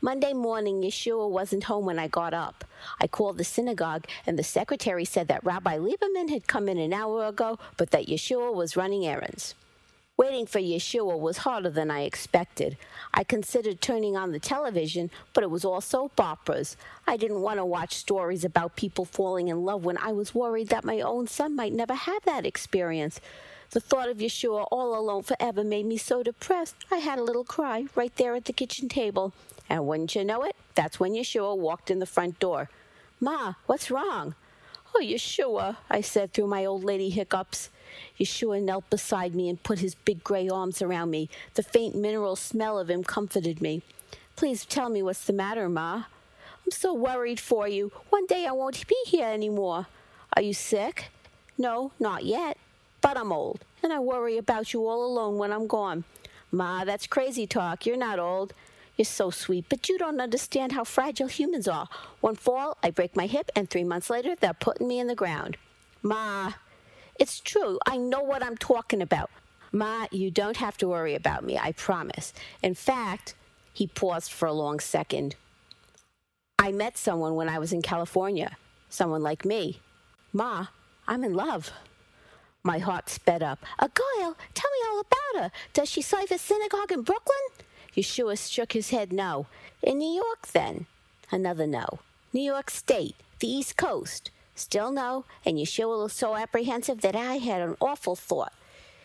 Monday 0.00 0.32
morning, 0.32 0.82
Yeshua 0.82 1.28
wasn't 1.28 1.64
home 1.64 1.86
when 1.86 1.98
I 1.98 2.06
got 2.06 2.34
up. 2.34 2.64
I 3.00 3.06
called 3.06 3.38
the 3.38 3.44
synagogue, 3.44 4.06
and 4.26 4.38
the 4.38 4.44
secretary 4.44 5.04
said 5.04 5.28
that 5.28 5.44
Rabbi 5.44 5.78
Lieberman 5.78 6.30
had 6.30 6.46
come 6.46 6.68
in 6.68 6.78
an 6.78 6.92
hour 6.92 7.26
ago, 7.26 7.58
but 7.76 7.90
that 7.90 8.06
Yeshua 8.06 8.54
was 8.54 8.76
running 8.76 9.06
errands. 9.06 9.54
Waiting 10.22 10.46
for 10.46 10.60
Yeshua 10.60 11.18
was 11.18 11.38
harder 11.38 11.68
than 11.68 11.90
I 11.90 12.02
expected. 12.02 12.76
I 13.12 13.24
considered 13.24 13.80
turning 13.80 14.16
on 14.16 14.30
the 14.30 14.38
television, 14.38 15.10
but 15.32 15.42
it 15.42 15.50
was 15.50 15.64
all 15.64 15.80
soap 15.80 16.20
operas. 16.20 16.76
I 17.08 17.16
didn't 17.16 17.40
want 17.40 17.58
to 17.58 17.64
watch 17.64 17.96
stories 17.96 18.44
about 18.44 18.76
people 18.76 19.04
falling 19.04 19.48
in 19.48 19.64
love 19.64 19.84
when 19.84 19.98
I 19.98 20.12
was 20.12 20.32
worried 20.32 20.68
that 20.68 20.84
my 20.84 21.00
own 21.00 21.26
son 21.26 21.56
might 21.56 21.72
never 21.72 21.94
have 21.94 22.22
that 22.24 22.46
experience. 22.46 23.20
The 23.70 23.80
thought 23.80 24.08
of 24.08 24.18
Yeshua 24.18 24.68
all 24.70 24.96
alone 24.96 25.24
forever 25.24 25.64
made 25.64 25.86
me 25.86 25.96
so 25.96 26.22
depressed 26.22 26.76
I 26.88 26.98
had 26.98 27.18
a 27.18 27.24
little 27.24 27.42
cry 27.42 27.86
right 27.96 28.14
there 28.14 28.36
at 28.36 28.44
the 28.44 28.52
kitchen 28.52 28.88
table. 28.88 29.32
And 29.68 29.88
wouldn't 29.88 30.14
you 30.14 30.24
know 30.24 30.44
it, 30.44 30.54
that's 30.76 31.00
when 31.00 31.14
Yeshua 31.14 31.58
walked 31.58 31.90
in 31.90 31.98
the 31.98 32.06
front 32.06 32.38
door. 32.38 32.70
Ma, 33.18 33.54
what's 33.66 33.90
wrong? 33.90 34.36
Oh, 34.94 35.00
Yeshua, 35.02 35.76
I 35.88 36.02
said 36.02 36.32
through 36.32 36.48
my 36.48 36.66
old 36.66 36.84
lady 36.84 37.08
hiccups. 37.08 37.70
Yeshua 38.18 38.62
knelt 38.62 38.88
beside 38.90 39.34
me 39.34 39.48
and 39.48 39.62
put 39.62 39.78
his 39.78 39.94
big 39.94 40.22
gray 40.22 40.48
arms 40.50 40.82
around 40.82 41.10
me. 41.10 41.30
The 41.54 41.62
faint 41.62 41.94
mineral 41.94 42.36
smell 42.36 42.78
of 42.78 42.90
him 42.90 43.02
comforted 43.02 43.62
me. 43.62 43.82
Please 44.36 44.66
tell 44.66 44.90
me 44.90 45.02
what's 45.02 45.24
the 45.24 45.32
matter, 45.32 45.68
Ma. 45.68 46.04
I'm 46.64 46.70
so 46.70 46.92
worried 46.92 47.40
for 47.40 47.66
you. 47.66 47.90
One 48.10 48.26
day 48.26 48.46
I 48.46 48.52
won't 48.52 48.86
be 48.86 48.96
here 49.06 49.26
anymore. 49.26 49.86
Are 50.36 50.42
you 50.42 50.52
sick? 50.52 51.10
No, 51.56 51.92
not 51.98 52.24
yet. 52.24 52.58
But 53.00 53.16
I'm 53.16 53.32
old, 53.32 53.64
and 53.82 53.92
I 53.92 53.98
worry 53.98 54.36
about 54.36 54.72
you 54.72 54.86
all 54.86 55.04
alone 55.04 55.38
when 55.38 55.52
I'm 55.52 55.66
gone. 55.66 56.04
Ma, 56.50 56.84
that's 56.84 57.06
crazy 57.06 57.46
talk. 57.46 57.86
You're 57.86 57.96
not 57.96 58.18
old. 58.18 58.52
You're 59.02 59.06
so 59.06 59.30
sweet, 59.30 59.64
but 59.68 59.88
you 59.88 59.98
don't 59.98 60.20
understand 60.20 60.70
how 60.70 60.84
fragile 60.84 61.26
humans 61.26 61.66
are. 61.66 61.88
One 62.20 62.36
fall, 62.36 62.78
I 62.84 62.90
break 62.90 63.16
my 63.16 63.26
hip, 63.26 63.50
and 63.56 63.68
three 63.68 63.82
months 63.82 64.08
later, 64.08 64.36
they're 64.36 64.54
putting 64.54 64.86
me 64.86 65.00
in 65.00 65.08
the 65.08 65.16
ground. 65.16 65.56
Ma, 66.04 66.52
it's 67.18 67.40
true. 67.40 67.80
I 67.84 67.96
know 67.96 68.22
what 68.22 68.44
I'm 68.44 68.56
talking 68.56 69.02
about. 69.02 69.28
Ma, 69.72 70.06
you 70.12 70.30
don't 70.30 70.56
have 70.58 70.76
to 70.76 70.86
worry 70.86 71.16
about 71.16 71.42
me, 71.42 71.58
I 71.58 71.72
promise. 71.72 72.32
In 72.62 72.74
fact, 72.74 73.34
he 73.72 73.88
paused 73.88 74.30
for 74.30 74.46
a 74.46 74.52
long 74.52 74.78
second. 74.78 75.34
I 76.56 76.70
met 76.70 76.96
someone 76.96 77.34
when 77.34 77.48
I 77.48 77.58
was 77.58 77.72
in 77.72 77.82
California, 77.82 78.56
someone 78.88 79.24
like 79.24 79.44
me. 79.44 79.80
Ma, 80.32 80.66
I'm 81.08 81.24
in 81.24 81.34
love. 81.34 81.72
My 82.62 82.78
heart 82.78 83.10
sped 83.10 83.42
up. 83.42 83.58
A 83.80 83.88
girl? 83.88 84.36
Tell 84.54 84.70
me 84.70 84.88
all 84.88 85.00
about 85.00 85.42
her. 85.42 85.50
Does 85.72 85.90
she 85.90 86.02
serve 86.02 86.30
a 86.30 86.38
synagogue 86.38 86.92
in 86.92 87.02
Brooklyn? 87.02 87.61
Yeshua 87.96 88.50
shook 88.50 88.72
his 88.72 88.90
head 88.90 89.12
no. 89.12 89.46
In 89.82 89.98
New 89.98 90.14
York, 90.14 90.48
then? 90.48 90.86
Another 91.30 91.66
no. 91.66 92.00
New 92.32 92.42
York 92.42 92.70
State, 92.70 93.16
the 93.40 93.48
East 93.48 93.76
Coast. 93.76 94.30
Still 94.54 94.90
no, 94.90 95.24
and 95.44 95.58
Yeshua 95.58 96.02
was 96.02 96.12
so 96.12 96.36
apprehensive 96.36 97.00
that 97.00 97.16
I 97.16 97.36
had 97.36 97.62
an 97.62 97.76
awful 97.80 98.16
thought. 98.16 98.52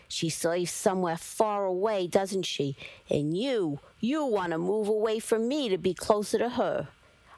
She 0.08 0.30
serves 0.30 0.70
somewhere 0.70 1.18
far 1.18 1.66
away, 1.66 2.06
doesn't 2.06 2.44
she? 2.44 2.76
And 3.10 3.36
you, 3.36 3.80
you 4.00 4.24
want 4.24 4.52
to 4.52 4.58
move 4.58 4.88
away 4.88 5.18
from 5.18 5.48
me 5.48 5.68
to 5.68 5.76
be 5.76 5.92
closer 5.92 6.38
to 6.38 6.50
her. 6.50 6.88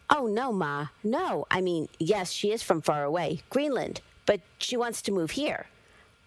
Oh, 0.08 0.26
no, 0.26 0.52
Ma. 0.52 0.88
No. 1.02 1.46
I 1.50 1.60
mean, 1.60 1.88
yes, 1.98 2.30
she 2.30 2.52
is 2.52 2.62
from 2.62 2.80
far 2.80 3.04
away, 3.04 3.42
Greenland, 3.50 4.00
but 4.26 4.40
she 4.58 4.76
wants 4.76 5.02
to 5.02 5.12
move 5.12 5.32
here. 5.32 5.66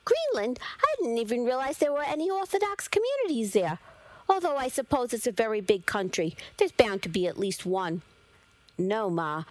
Greenland? 0.05 0.59
I 0.81 0.95
didn't 0.99 1.17
even 1.17 1.45
realize 1.45 1.77
there 1.77 1.93
were 1.93 2.03
any 2.03 2.29
Orthodox 2.29 2.89
communities 2.89 3.53
there. 3.53 3.79
Although 4.29 4.57
I 4.57 4.67
suppose 4.67 5.13
it's 5.13 5.27
a 5.27 5.31
very 5.31 5.61
big 5.61 5.85
country. 5.85 6.35
There's 6.57 6.71
bound 6.71 7.03
to 7.03 7.09
be 7.09 7.27
at 7.27 7.39
least 7.39 7.65
one. 7.65 8.01
No, 8.77 9.09
Ma. 9.09 9.43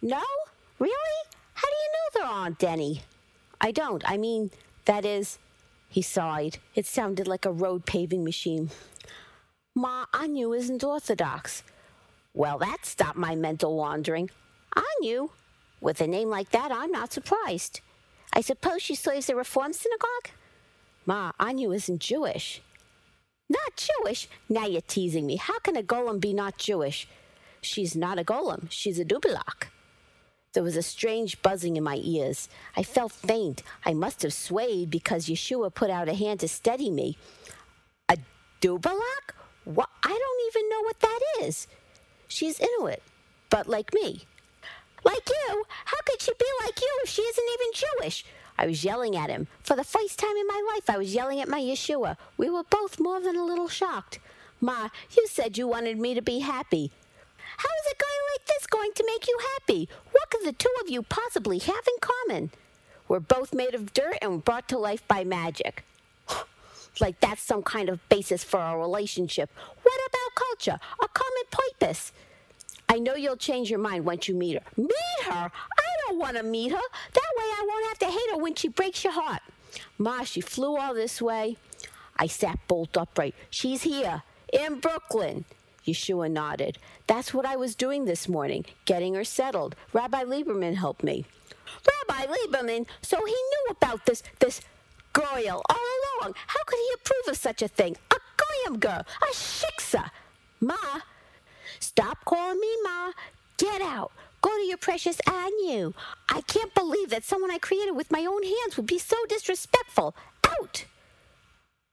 No? 0.00 0.22
Really? 0.78 1.22
How 1.54 1.68
do 1.68 1.74
you 1.74 1.90
know 1.92 2.20
there 2.20 2.38
aren't 2.38 2.64
any? 2.64 3.02
I 3.60 3.72
don't. 3.72 4.08
I 4.08 4.16
mean, 4.16 4.50
that 4.84 5.04
is. 5.04 5.38
He 5.88 6.02
sighed. 6.02 6.58
It 6.74 6.86
sounded 6.86 7.26
like 7.26 7.44
a 7.44 7.52
road 7.52 7.86
paving 7.86 8.24
machine. 8.24 8.70
Ma, 9.74 10.06
Anu 10.14 10.52
isn't 10.52 10.84
Orthodox. 10.84 11.62
Well, 12.34 12.58
that 12.58 12.84
stopped 12.84 13.16
my 13.16 13.34
mental 13.34 13.76
wandering. 13.76 14.30
Anu? 14.76 15.30
With 15.80 16.00
a 16.00 16.06
name 16.06 16.28
like 16.28 16.50
that, 16.50 16.70
I'm 16.72 16.90
not 16.90 17.12
surprised. 17.12 17.80
I 18.32 18.40
suppose 18.40 18.82
she 18.82 18.94
serves 18.94 19.26
the 19.26 19.36
Reform 19.36 19.72
synagogue? 19.72 20.30
Ma, 21.06 21.32
Anu 21.38 21.72
isn't 21.72 22.00
Jewish. 22.00 22.60
Not 23.48 23.76
Jewish? 23.76 24.28
Now 24.48 24.66
you're 24.66 24.80
teasing 24.80 25.26
me. 25.26 25.36
How 25.36 25.58
can 25.60 25.76
a 25.76 25.82
golem 25.82 26.20
be 26.20 26.32
not 26.32 26.58
Jewish? 26.58 27.08
She's 27.60 27.94
not 27.94 28.18
a 28.18 28.24
golem. 28.24 28.66
She's 28.70 28.98
a 28.98 29.04
tupilak. 29.04 29.68
There 30.52 30.62
was 30.62 30.76
a 30.76 30.82
strange 30.82 31.42
buzzing 31.42 31.76
in 31.76 31.84
my 31.84 32.00
ears. 32.02 32.48
I 32.76 32.82
felt 32.82 33.12
faint. 33.12 33.62
I 33.84 33.92
must 33.92 34.22
have 34.22 34.32
swayed 34.32 34.90
because 34.90 35.26
Yeshua 35.26 35.74
put 35.74 35.90
out 35.90 36.08
a 36.08 36.14
hand 36.14 36.40
to 36.40 36.48
steady 36.48 36.90
me. 36.90 37.18
A 38.08 38.16
tupilak? 38.60 39.34
What? 39.64 39.90
I 40.02 40.08
don't 40.08 40.46
even 40.48 40.70
know 40.70 40.82
what 40.82 41.00
that 41.00 41.20
is. 41.42 41.66
She's 42.28 42.58
Inuit, 42.58 43.02
but 43.50 43.68
like 43.68 43.92
me. 43.92 44.24
Like 45.04 45.28
you? 45.28 45.64
How 45.84 45.98
could 46.04 46.20
she 46.20 46.32
be 46.38 46.46
like 46.64 46.80
you 46.80 47.00
if 47.04 47.10
she 47.10 47.22
isn't 47.22 47.48
even 47.54 47.84
Jewish? 48.00 48.24
I 48.58 48.66
was 48.66 48.84
yelling 48.84 49.16
at 49.16 49.30
him. 49.30 49.46
For 49.62 49.76
the 49.76 49.84
first 49.84 50.18
time 50.18 50.36
in 50.36 50.46
my 50.46 50.62
life, 50.74 50.88
I 50.88 50.98
was 50.98 51.14
yelling 51.14 51.40
at 51.40 51.48
my 51.48 51.60
Yeshua. 51.60 52.16
We 52.36 52.50
were 52.50 52.64
both 52.64 52.98
more 52.98 53.20
than 53.20 53.36
a 53.36 53.44
little 53.44 53.68
shocked. 53.68 54.18
Ma, 54.60 54.88
you 55.16 55.26
said 55.28 55.58
you 55.58 55.68
wanted 55.68 55.98
me 55.98 56.14
to 56.14 56.22
be 56.22 56.40
happy. 56.40 56.90
How 57.58 57.68
is 57.68 57.92
a 57.92 57.96
guy 57.96 58.32
like 58.32 58.46
this 58.46 58.66
going 58.66 58.92
to 58.94 59.04
make 59.06 59.26
you 59.26 59.38
happy? 59.54 59.88
What 60.12 60.30
could 60.30 60.44
the 60.44 60.52
two 60.52 60.72
of 60.82 60.90
you 60.90 61.02
possibly 61.02 61.58
have 61.58 61.86
in 61.86 61.94
common? 62.00 62.50
We're 63.08 63.20
both 63.20 63.54
made 63.54 63.74
of 63.74 63.92
dirt 63.92 64.18
and 64.20 64.44
brought 64.44 64.68
to 64.68 64.78
life 64.78 65.06
by 65.06 65.24
magic. 65.24 65.84
like 67.00 67.20
that's 67.20 67.42
some 67.42 67.62
kind 67.62 67.88
of 67.88 68.06
basis 68.08 68.42
for 68.42 68.58
our 68.58 68.78
relationship. 68.80 69.50
What 69.82 70.00
about 70.08 70.34
culture? 70.34 70.80
A 71.02 71.08
common 71.08 71.44
purpose? 71.50 72.12
I 72.88 72.98
know 72.98 73.14
you'll 73.14 73.36
change 73.36 73.70
your 73.70 73.78
mind 73.78 74.04
once 74.04 74.28
you 74.28 74.34
meet 74.34 74.54
her. 74.54 74.62
Meet 74.76 75.24
her? 75.24 75.50
I 75.50 76.08
don't 76.08 76.18
want 76.18 76.36
to 76.36 76.42
meet 76.42 76.72
her. 76.72 76.82
That 77.14 77.25
I 77.58 77.66
won't 77.66 77.86
have 77.86 77.98
to 78.00 78.06
hate 78.06 78.30
her 78.32 78.38
when 78.38 78.54
she 78.54 78.68
breaks 78.68 79.02
your 79.04 79.12
heart. 79.12 79.42
Ma, 79.98 80.24
she 80.24 80.40
flew 80.40 80.76
all 80.76 80.94
this 80.94 81.22
way. 81.22 81.56
I 82.16 82.26
sat 82.26 82.58
bolt 82.68 82.96
upright. 82.96 83.34
She's 83.50 83.82
here, 83.82 84.22
in 84.52 84.80
Brooklyn. 84.80 85.44
Yeshua 85.86 86.30
nodded. 86.30 86.78
That's 87.06 87.32
what 87.32 87.46
I 87.46 87.56
was 87.56 87.74
doing 87.74 88.04
this 88.04 88.28
morning, 88.28 88.64
getting 88.84 89.14
her 89.14 89.24
settled. 89.24 89.76
Rabbi 89.92 90.24
Lieberman 90.24 90.74
helped 90.74 91.04
me. 91.04 91.24
Rabbi 92.08 92.32
Lieberman? 92.32 92.86
So 93.02 93.24
he 93.24 93.32
knew 93.32 93.66
about 93.70 94.04
this, 94.06 94.22
this 94.40 94.60
girl 95.12 95.62
all 95.68 96.20
along. 96.20 96.34
How 96.46 96.64
could 96.64 96.78
he 96.78 96.90
approve 96.94 97.28
of 97.28 97.36
such 97.36 97.62
a 97.62 97.68
thing? 97.68 97.96
A 98.10 98.16
goyim 98.36 98.78
girl, 98.78 99.02
a 99.22 99.34
shiksa. 99.34 100.10
Ma, 100.60 100.76
stop 101.78 102.24
calling 102.24 102.60
me 102.60 102.76
Ma. 102.82 103.12
Get 103.56 103.80
out. 103.80 104.12
Go 104.40 104.50
to 104.50 104.64
your 104.64 104.76
precious 104.76 105.20
Anu. 105.26 105.92
I 106.28 106.40
can't 106.42 106.74
believe 106.74 107.10
that 107.10 107.24
someone 107.24 107.50
I 107.50 107.58
created 107.58 107.92
with 107.92 108.10
my 108.10 108.24
own 108.26 108.42
hands 108.42 108.76
would 108.76 108.86
be 108.86 108.98
so 108.98 109.16
disrespectful. 109.28 110.14
Out. 110.48 110.84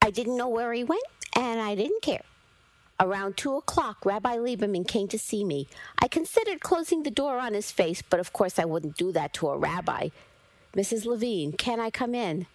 I 0.01 0.11
didn't 0.11 0.37
know 0.37 0.49
where 0.49 0.73
he 0.73 0.83
went, 0.83 1.03
and 1.35 1.59
I 1.61 1.75
didn't 1.75 2.01
care. 2.01 2.23
Around 2.99 3.37
two 3.37 3.55
o'clock, 3.55 4.05
Rabbi 4.05 4.37
Lieberman 4.37 4.87
came 4.87 5.07
to 5.09 5.17
see 5.17 5.43
me. 5.43 5.67
I 5.99 6.07
considered 6.07 6.61
closing 6.61 7.03
the 7.03 7.11
door 7.11 7.39
on 7.39 7.53
his 7.53 7.71
face, 7.71 8.01
but 8.01 8.19
of 8.19 8.33
course 8.33 8.59
I 8.59 8.65
wouldn't 8.65 8.97
do 8.97 9.11
that 9.13 9.33
to 9.33 9.49
a 9.49 9.57
rabbi. 9.57 10.09
Mrs. 10.75 11.05
Levine, 11.05 11.53
can 11.53 11.79
I 11.79 11.89
come 11.89 12.13
in? 12.13 12.45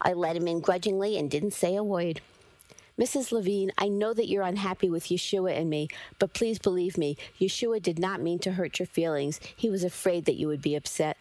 I 0.00 0.12
let 0.12 0.36
him 0.36 0.48
in 0.48 0.60
grudgingly 0.60 1.18
and 1.18 1.30
didn't 1.30 1.52
say 1.52 1.76
a 1.76 1.84
word. 1.84 2.20
Mrs. 3.02 3.32
Levine, 3.32 3.72
I 3.76 3.88
know 3.88 4.14
that 4.14 4.28
you're 4.28 4.44
unhappy 4.44 4.88
with 4.88 5.06
Yeshua 5.06 5.58
and 5.58 5.68
me, 5.68 5.88
but 6.20 6.34
please 6.34 6.60
believe 6.60 6.96
me, 6.96 7.16
Yeshua 7.40 7.82
did 7.82 7.98
not 7.98 8.22
mean 8.22 8.38
to 8.38 8.52
hurt 8.52 8.78
your 8.78 8.86
feelings. 8.86 9.40
He 9.56 9.68
was 9.68 9.82
afraid 9.82 10.24
that 10.26 10.36
you 10.36 10.46
would 10.46 10.62
be 10.62 10.76
upset. 10.76 11.16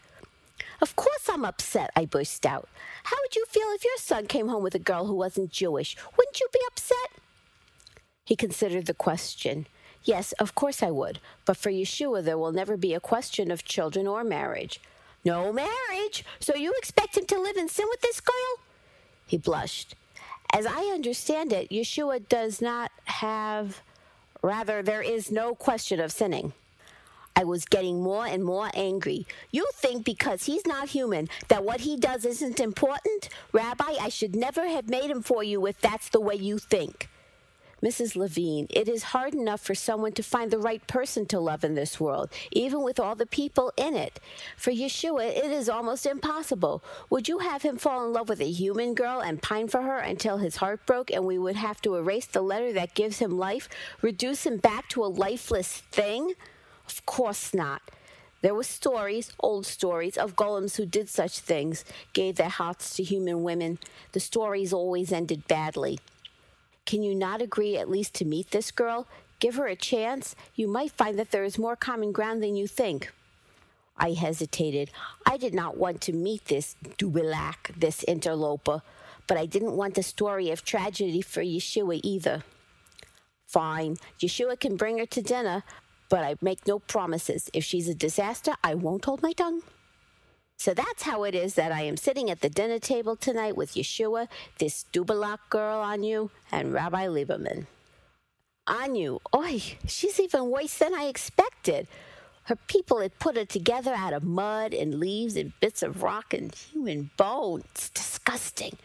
Of 0.80 0.96
course 0.96 1.28
I'm 1.28 1.44
upset, 1.44 1.90
I 1.96 2.06
burst 2.06 2.46
out. 2.46 2.70
How 3.06 3.18
would 3.24 3.36
you 3.36 3.46
feel 3.50 3.66
if 3.70 3.84
your 3.84 3.98
son 3.98 4.28
came 4.28 4.48
home 4.48 4.62
with 4.62 4.76
a 4.76 4.80
girl 4.80 5.08
who 5.08 5.16
wasn't 5.16 5.50
Jewish? 5.50 5.98
Wouldn't 6.16 6.40
you 6.40 6.48
be 6.54 6.60
upset? 6.68 7.20
He 8.26 8.36
considered 8.36 8.86
the 8.86 8.94
question. 8.94 9.66
Yes, 10.04 10.34
of 10.34 10.54
course 10.54 10.84
I 10.84 10.92
would, 10.92 11.18
but 11.46 11.58
for 11.58 11.72
Yeshua 11.72 12.24
there 12.24 12.38
will 12.38 12.52
never 12.52 12.78
be 12.78 12.94
a 12.94 13.00
question 13.00 13.50
of 13.50 13.66
children 13.66 14.06
or 14.06 14.24
marriage. 14.24 14.80
No 15.26 15.52
marriage? 15.52 16.24
So 16.40 16.54
you 16.54 16.74
expect 16.78 17.18
him 17.18 17.26
to 17.26 17.42
live 17.42 17.58
in 17.58 17.70
sin 17.70 17.88
with 17.90 18.02
this 18.02 18.22
girl? 18.22 18.60
He 19.26 19.40
blushed. 19.40 19.96
As 20.54 20.66
I 20.66 20.92
understand 20.94 21.54
it, 21.54 21.70
Yeshua 21.70 22.28
does 22.28 22.62
not 22.62 22.92
have, 23.06 23.82
rather, 24.42 24.84
there 24.84 25.02
is 25.02 25.32
no 25.32 25.56
question 25.56 26.00
of 26.00 26.12
sinning. 26.12 26.54
I 27.36 27.46
was 27.46 27.64
getting 27.66 28.02
more 28.02 28.26
and 28.26 28.44
more 28.44 28.70
angry. 28.74 29.26
You 29.52 29.66
think 29.76 30.04
because 30.04 30.44
he's 30.44 30.68
not 30.68 30.90
human 30.90 31.30
that 31.48 31.64
what 31.64 31.80
he 31.80 31.96
does 31.96 32.26
isn't 32.26 32.60
important? 32.60 33.30
Rabbi, 33.54 33.96
I 34.00 34.10
should 34.10 34.36
never 34.36 34.68
have 34.68 34.90
made 34.90 35.10
him 35.10 35.24
for 35.24 35.42
you 35.42 35.66
if 35.66 35.80
that's 35.80 36.10
the 36.10 36.20
way 36.20 36.36
you 36.36 36.58
think. 36.58 37.08
Mrs. 37.84 38.16
Levine, 38.16 38.68
it 38.70 38.88
is 38.88 39.02
hard 39.02 39.34
enough 39.34 39.60
for 39.60 39.74
someone 39.74 40.12
to 40.12 40.22
find 40.22 40.52
the 40.52 40.60
right 40.60 40.86
person 40.86 41.26
to 41.26 41.40
love 41.40 41.64
in 41.64 41.74
this 41.74 42.00
world, 42.00 42.30
even 42.52 42.84
with 42.84 43.00
all 43.00 43.16
the 43.16 43.26
people 43.26 43.74
in 43.76 43.96
it. 43.96 44.20
For 44.56 44.72
Yeshua, 44.72 45.36
it 45.36 45.50
is 45.52 45.68
almost 45.68 46.06
impossible. 46.06 46.84
Would 47.10 47.28
you 47.28 47.40
have 47.40 47.64
him 47.64 47.78
fall 47.78 48.06
in 48.06 48.14
love 48.14 48.30
with 48.30 48.40
a 48.40 48.52
human 48.52 48.94
girl 48.94 49.20
and 49.20 49.42
pine 49.42 49.68
for 49.68 49.82
her 49.82 49.98
until 49.98 50.38
his 50.38 50.58
heart 50.58 50.86
broke 50.86 51.10
and 51.10 51.26
we 51.26 51.40
would 51.40 51.56
have 51.56 51.82
to 51.82 51.96
erase 51.96 52.28
the 52.28 52.44
letter 52.44 52.72
that 52.74 52.94
gives 52.94 53.18
him 53.18 53.40
life, 53.40 53.68
reduce 54.04 54.46
him 54.46 54.58
back 54.58 54.88
to 54.90 55.04
a 55.04 55.08
lifeless 55.08 55.80
thing? 55.92 56.34
Of 56.86 57.04
course 57.08 57.52
not. 57.52 57.82
There 58.42 58.56
were 58.56 58.64
stories, 58.64 59.32
old 59.40 59.66
stories, 59.66 60.18
of 60.18 60.36
golems 60.36 60.76
who 60.76 60.86
did 60.86 61.10
such 61.10 61.40
things, 61.40 61.84
gave 62.14 62.36
their 62.36 62.50
hearts 62.50 62.96
to 62.96 63.04
human 63.04 63.44
women. 63.44 63.80
The 64.12 64.20
stories 64.20 64.72
always 64.72 65.12
ended 65.12 65.48
badly. 65.48 66.00
Can 66.86 67.04
you 67.04 67.16
not 67.16 67.42
agree 67.42 67.78
at 67.78 67.90
least 67.90 68.14
to 68.16 68.26
meet 68.26 68.52
this 68.52 68.72
girl? 68.72 69.08
Give 69.40 69.56
her 69.56 69.68
a 69.68 69.76
chance. 69.76 70.36
You 70.56 70.68
might 70.68 70.92
find 70.92 71.18
that 71.18 71.32
there 71.32 71.44
is 71.44 71.58
more 71.58 71.76
common 71.76 72.12
ground 72.12 72.44
than 72.44 72.56
you 72.56 72.68
think. 72.68 73.12
I 73.98 74.12
hesitated. 74.12 74.92
I 75.26 75.38
did 75.38 75.54
not 75.54 75.78
want 75.78 76.02
to 76.02 76.14
meet 76.14 76.46
this 76.46 76.76
tupilak, 76.98 77.80
this 77.80 78.04
interloper, 78.08 78.82
but 79.28 79.38
I 79.38 79.46
didn't 79.46 79.76
want 79.76 79.98
a 79.98 80.04
story 80.04 80.50
of 80.50 80.64
tragedy 80.64 81.22
for 81.22 81.42
Yeshua 81.42 82.00
either. 82.04 82.44
Fine, 83.48 83.98
Yeshua 84.20 84.60
can 84.60 84.76
bring 84.76 84.98
her 84.98 85.06
to 85.06 85.22
dinner, 85.22 85.64
but 86.10 86.24
I 86.24 86.36
make 86.42 86.66
no 86.68 86.80
promises. 86.80 87.50
If 87.54 87.64
she's 87.64 87.90
a 87.90 87.96
disaster, 87.96 88.54
I 88.64 88.76
won't 88.76 89.06
hold 89.06 89.22
my 89.22 89.34
tongue. 89.34 89.62
So 90.62 90.76
that's 90.76 91.02
how 91.02 91.24
it 91.24 91.34
is 91.34 91.56
that 91.56 91.72
I 91.72 91.82
am 91.82 91.98
sitting 91.98 92.30
at 92.30 92.42
the 92.42 92.48
dinner 92.48 92.78
table 92.78 93.16
tonight 93.16 93.58
with 93.58 93.74
Yeshua, 93.74 94.28
this 94.60 94.86
Tupilak 94.94 95.40
girl 95.50 95.80
Anu, 95.80 96.30
and 96.52 96.72
Rabbi 96.72 97.08
Lieberman. 97.08 97.66
Anu, 98.68 99.18
oi, 99.36 99.60
she's 99.88 100.20
even 100.20 100.52
worse 100.52 100.78
than 100.78 100.94
I 100.94 101.06
expected. 101.06 101.88
Her 102.44 102.58
people 102.68 103.00
had 103.00 103.18
put 103.18 103.38
her 103.38 103.46
together 103.46 103.96
out 103.96 104.14
of 104.14 104.24
mud 104.24 104.76
and 104.76 105.00
leaves 105.00 105.36
and 105.36 105.60
bits 105.62 105.82
of 105.82 106.04
rock 106.04 106.32
and 106.32 106.54
human 106.54 107.10
bones. 107.18 107.90
Disgusting. 107.96 108.78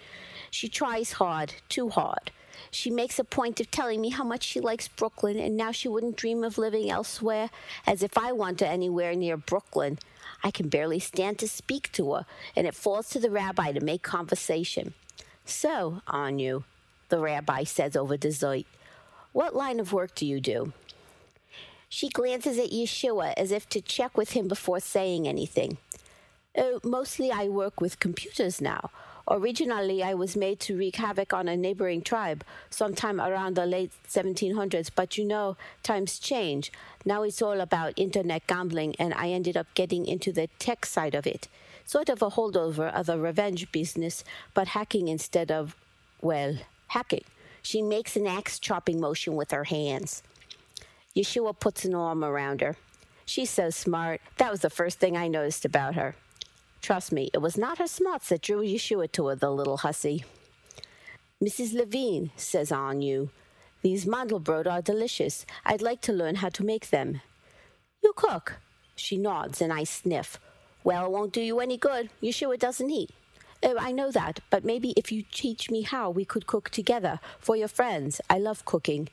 She 0.51 0.71
tries 0.71 1.13
hard, 1.13 1.53
too 1.69 1.91
hard. 1.91 2.31
She 2.71 2.91
makes 2.91 3.19
a 3.19 3.25
point 3.25 3.61
of 3.61 3.71
telling 3.71 4.01
me 4.01 4.09
how 4.09 4.25
much 4.25 4.45
she 4.45 4.61
likes 4.61 4.89
Brooklyn, 4.89 5.39
and 5.39 5.59
now 5.59 5.73
she 5.73 5.89
wouldn't 5.89 6.17
dream 6.17 6.43
of 6.43 6.57
living 6.57 6.89
elsewhere, 6.89 7.51
as 7.87 8.03
if 8.03 8.17
I 8.17 8.33
want 8.33 8.61
her 8.61 8.67
anywhere 8.67 9.15
near 9.15 9.37
Brooklyn. 9.37 9.99
I 10.43 10.51
can 10.51 10.69
barely 10.69 10.99
stand 10.99 11.39
to 11.39 11.49
speak 11.49 11.91
to 11.93 12.13
her, 12.15 12.27
and 12.55 12.67
it 12.67 12.75
falls 12.75 13.09
to 13.11 13.19
the 13.19 13.31
rabbi 13.31 13.73
to 13.73 13.81
make 13.81 14.03
conversation. 14.03 14.95
So, 15.45 16.03
Anu, 16.07 16.65
the 17.09 17.19
rabbi 17.21 17.65
says 17.65 17.97
over 17.97 18.17
dessert, 18.17 18.65
what 19.33 19.55
line 19.55 19.81
of 19.81 19.93
work 19.93 20.15
do 20.15 20.27
you 20.27 20.41
do? 20.41 20.73
She 21.89 22.09
glances 22.09 22.59
at 22.59 22.71
Yeshua 22.71 23.35
as 23.37 23.53
if 23.53 23.69
to 23.69 23.81
check 23.81 24.17
with 24.17 24.33
him 24.33 24.49
before 24.49 24.81
saying 24.81 25.29
anything. 25.29 25.79
Oh, 26.57 26.81
mostly 26.83 27.31
I 27.31 27.49
work 27.49 27.81
with 27.81 28.01
computers 28.01 28.61
now. 28.61 28.91
Originally, 29.29 30.05
I 30.05 30.15
was 30.15 30.37
made 30.37 30.61
to 30.61 30.77
wreak 30.77 30.97
havoc 30.97 31.33
on 31.33 31.49
a 31.49 31.57
neighboring 31.57 32.03
tribe 32.03 32.45
sometime 32.71 33.21
around 33.21 33.57
the 33.57 33.67
late 33.67 33.91
1700s, 34.09 34.91
but 34.95 35.19
you 35.19 35.25
know, 35.25 35.57
times 35.83 36.21
change. 36.21 36.71
Now 37.05 37.25
it's 37.25 37.43
all 37.43 37.61
about 37.61 37.95
internet 37.97 38.47
gambling, 38.47 38.95
and 39.01 39.13
I 39.15 39.31
ended 39.31 39.57
up 39.57 39.67
getting 39.75 40.07
into 40.07 40.31
the 40.31 40.49
tech 40.61 40.87
side 40.87 41.17
of 41.17 41.27
it. 41.27 41.49
Sort 41.85 42.09
of 42.09 42.23
a 42.23 42.31
holdover 42.31 42.93
of 42.93 43.07
the 43.07 43.19
revenge 43.19 43.71
business, 43.73 44.23
but 44.55 44.69
hacking 44.69 45.09
instead 45.09 45.51
of, 45.51 45.75
well, 46.23 46.59
hacking. 46.89 47.25
She 47.63 47.83
makes 47.83 48.15
an 48.15 48.29
axe 48.29 48.61
chopping 48.61 49.01
motion 49.01 49.35
with 49.35 49.51
her 49.51 49.65
hands. 49.65 50.23
Yeshua 51.17 51.59
puts 51.59 51.85
an 51.85 51.97
arm 51.97 52.23
around 52.23 52.61
her. 52.61 52.77
She's 53.25 53.51
so 53.51 53.71
smart. 53.71 54.21
That 54.37 54.53
was 54.53 54.61
the 54.61 54.71
first 54.71 55.01
thing 55.01 55.17
I 55.17 55.27
noticed 55.27 55.65
about 55.65 55.97
her. 55.97 56.15
Trust 56.87 57.11
me, 57.11 57.31
it 57.35 57.39
was 57.39 57.59
not 57.59 57.79
her 57.79 57.89
smarts 57.89 58.29
that 58.29 58.43
drew 58.43 58.63
Yeshua 58.63 59.11
to 59.11 59.27
her, 59.27 59.35
the 59.35 59.51
little 59.51 59.79
hussy. 59.79 60.25
Mrs. 61.43 61.75
Levine, 61.75 62.31
says 62.37 62.71
Anu, 62.71 63.31
these 63.83 64.05
mandelbrot 64.05 64.69
are 64.69 64.83
delicious. 64.83 65.45
I'd 65.65 65.83
like 65.83 66.01
to 66.03 66.13
learn 66.13 66.37
how 66.37 66.49
to 66.51 66.65
make 66.65 66.91
them. 66.91 67.23
You 68.05 68.13
cook. 68.15 68.59
She 68.95 69.17
nods 69.17 69.61
and 69.61 69.73
I 69.73 69.83
sniff. 69.83 70.39
Well, 70.85 71.07
it 71.07 71.11
won't 71.11 71.33
do 71.33 71.41
you 71.41 71.59
any 71.59 71.77
good. 71.77 72.09
Yeshua 72.23 72.57
doesn't 72.57 72.89
eat. 72.89 73.11
Oh, 73.65 73.77
I 73.81 73.91
know 73.91 74.13
that, 74.13 74.39
but 74.49 74.65
maybe 74.65 74.95
if 74.97 75.11
you 75.11 75.25
teach 75.33 75.69
me 75.73 75.83
how, 75.83 76.11
we 76.11 76.25
could 76.25 76.47
cook 76.47 76.71
together 76.71 77.19
for 77.41 77.57
your 77.57 77.67
friends. 77.67 78.21
I 78.31 78.39
love 78.39 78.65
cooking. 78.65 79.09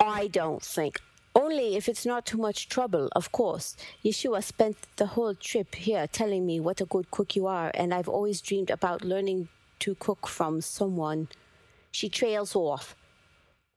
I 0.00 0.26
don't 0.26 0.60
think. 0.60 1.00
Only 1.40 1.74
if 1.74 1.88
it's 1.88 2.04
not 2.04 2.26
too 2.26 2.36
much 2.36 2.68
trouble, 2.68 3.08
of 3.16 3.32
course. 3.32 3.74
Yeshua 4.04 4.44
spent 4.44 4.76
the 4.96 5.06
whole 5.06 5.34
trip 5.34 5.74
here 5.74 6.06
telling 6.06 6.44
me 6.44 6.60
what 6.60 6.82
a 6.82 6.84
good 6.84 7.10
cook 7.10 7.34
you 7.34 7.46
are, 7.46 7.70
and 7.72 7.94
I've 7.94 8.10
always 8.10 8.42
dreamed 8.42 8.68
about 8.68 9.06
learning 9.06 9.48
to 9.78 9.94
cook 9.94 10.28
from 10.28 10.60
someone. 10.60 11.28
She 11.90 12.10
trails 12.10 12.54
off. 12.54 12.94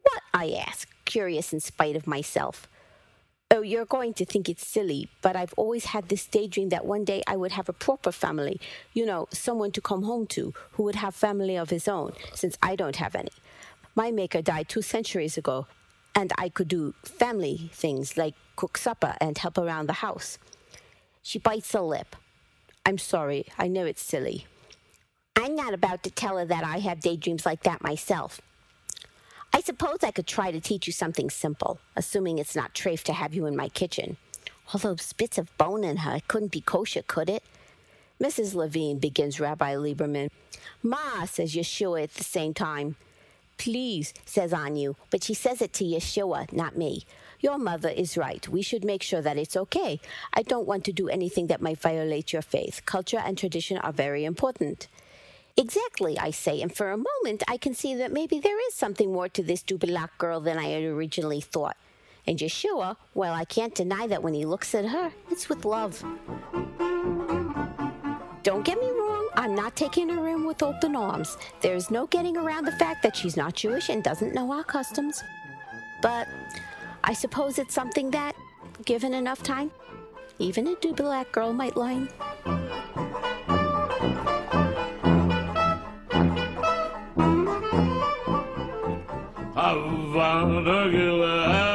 What? 0.01 0.22
I 0.34 0.51
ask, 0.67 0.89
curious 1.05 1.53
in 1.53 1.62
spite 1.62 1.96
of 1.96 2.05
myself. 2.05 2.67
Oh, 3.50 3.62
you're 3.62 3.86
going 3.86 4.13
to 4.15 4.25
think 4.25 4.50
it's 4.50 4.67
silly, 4.67 5.08
but 5.22 5.38
I've 5.38 5.53
always 5.55 5.86
had 5.86 6.10
this 6.10 6.27
daydream 6.27 6.67
that 6.70 6.86
one 6.86 7.05
day 7.05 7.24
I 7.27 7.38
would 7.38 7.53
have 7.53 7.70
a 7.70 7.79
proper 7.88 8.12
family. 8.12 8.60
You 8.91 9.05
know, 9.05 9.29
someone 9.32 9.72
to 9.72 9.79
come 9.79 10.03
home 10.03 10.27
to 10.36 10.53
who 10.74 10.84
would 10.84 10.96
have 10.96 11.15
family 11.15 11.58
of 11.58 11.70
his 11.70 11.88
own, 11.88 12.12
since 12.34 12.58
I 12.62 12.75
don't 12.75 12.98
have 12.98 13.15
any. 13.15 13.32
My 13.96 14.12
maker 14.12 14.41
died 14.41 14.67
two 14.67 14.82
centuries 14.82 15.38
ago, 15.38 15.67
and 16.15 16.32
I 16.38 16.50
could 16.50 16.67
do 16.67 16.93
family 17.03 17.70
things 17.74 18.17
like 18.17 18.36
cook 18.55 18.77
supper 18.77 19.15
and 19.20 19.38
help 19.38 19.58
around 19.58 19.88
the 19.88 19.93
house. 19.93 20.38
She 21.22 21.39
bites 21.39 21.72
her 21.74 21.82
lip. 21.82 22.15
I'm 22.86 22.98
sorry, 22.98 23.46
I 23.58 23.67
know 23.67 23.86
it's 23.86 24.03
silly. 24.03 24.46
I'm 25.36 25.55
not 25.55 25.74
about 25.74 26.03
to 26.03 26.12
tell 26.12 26.38
her 26.38 26.46
that 26.46 26.63
I 26.63 26.79
have 26.79 27.00
daydreams 27.00 27.46
like 27.46 27.63
that 27.63 27.82
myself. 27.82 28.41
I 29.53 29.62
suppose 29.62 30.00
I 30.03 30.12
could 30.12 30.27
try 30.27 30.51
to 30.51 30.60
teach 30.60 30.88
you 30.88 30.93
something 30.93 31.29
simple, 31.29 31.79
assuming 31.96 32.38
it's 32.38 32.55
not 32.55 32.74
trafe 32.74 33.03
to 33.03 33.13
have 33.13 33.34
you 33.34 33.46
in 33.46 33.55
my 33.55 33.70
kitchen. 33.70 34.17
All 34.74 34.79
those 34.79 35.13
bits 35.13 35.38
of 35.38 35.55
bone 35.58 35.84
in 35.84 35.98
her, 35.98 36.15
it 36.15 36.27
couldn't 36.27 36.51
be 36.51 36.62
kosher, 36.62 37.03
could 37.03 37.29
it? 37.29 37.43
Mrs. 38.22 38.55
Levine, 38.55 39.00
begins 39.00 39.39
Rabbi 39.39 39.75
Lieberman. 39.75 40.29
Ma, 40.82 41.25
says 41.25 41.55
Yeshua 41.55 42.03
at 42.03 42.13
the 42.13 42.24
same 42.24 42.53
time. 42.53 42.96
Please, 43.63 44.13
says 44.25 44.51
Anu, 44.51 44.96
but 45.10 45.24
she 45.24 45.34
says 45.34 45.62
it 45.62 45.72
to 45.72 45.86
Yeshua, 45.86 46.51
not 46.51 46.77
me. 46.77 47.05
Your 47.39 47.58
mother 47.58 47.88
is 47.88 48.17
right. 48.17 48.46
We 48.50 48.62
should 48.62 48.84
make 48.84 49.01
sure 49.01 49.22
that 49.22 49.38
it's 49.38 49.55
okay. 49.55 50.01
I 50.34 50.41
don't 50.41 50.67
want 50.67 50.84
to 50.84 50.91
do 50.91 51.08
anything 51.08 51.48
that 51.48 51.62
might 51.62 51.79
violate 51.79 52.34
your 52.34 52.41
faith. 52.41 52.82
Culture 52.86 53.22
and 53.24 53.38
tradition 53.38 53.77
are 53.77 53.93
very 53.93 54.25
important. 54.25 54.89
Exactly, 55.55 56.20
I 56.20 56.32
say, 56.32 56.62
and 56.62 56.75
for 56.75 56.91
a 56.91 56.98
moment 56.98 57.41
I 57.48 57.55
can 57.55 57.74
see 57.74 57.96
that 57.96 58.12
maybe 58.12 58.38
there 58.38 58.60
is 58.67 58.74
something 58.74 59.13
more 59.13 59.29
to 59.29 59.41
this 59.41 59.63
Tupilak 59.63 60.10
girl 60.17 60.41
than 60.41 60.58
I 60.58 60.65
had 60.65 60.84
originally 60.84 61.39
thought. 61.39 61.77
And 62.27 62.40
Yeshua, 62.40 62.98
well, 63.14 63.33
I 63.33 63.46
can't 63.46 63.74
deny 63.74 64.07
that 64.07 64.24
when 64.24 64.33
he 64.33 64.44
looks 64.44 64.75
at 64.75 64.88
her, 64.88 65.14
it's 65.31 65.48
with 65.48 65.64
love. 65.64 66.03
Don't 68.44 68.66
get 68.66 68.77
me 68.77 68.92
I'm 69.35 69.55
not 69.55 69.75
taking 69.75 70.09
her 70.09 70.27
in 70.27 70.46
with 70.46 70.61
open 70.61 70.96
arms. 70.96 71.37
There's 71.61 71.89
no 71.89 72.07
getting 72.07 72.37
around 72.37 72.65
the 72.65 72.72
fact 72.74 73.01
that 73.03 73.15
she's 73.15 73.35
not 73.35 73.55
Jewish 73.55 73.89
and 73.89 74.03
doesn't 74.03 74.33
know 74.33 74.51
our 74.51 74.63
customs. 74.63 75.24
But 76.01 76.27
I 77.03 77.13
suppose 77.13 77.57
it's 77.57 77.74
something 77.74 78.11
that, 78.11 78.35
given 78.85 79.13
enough 79.13 79.41
time, 79.41 79.72
even 80.39 80.67
a 80.67 80.75
Tupilak 80.75 81.31
girl 81.31 81.51
might 81.53 81.75
learn. 81.75 82.09
And 91.46 91.73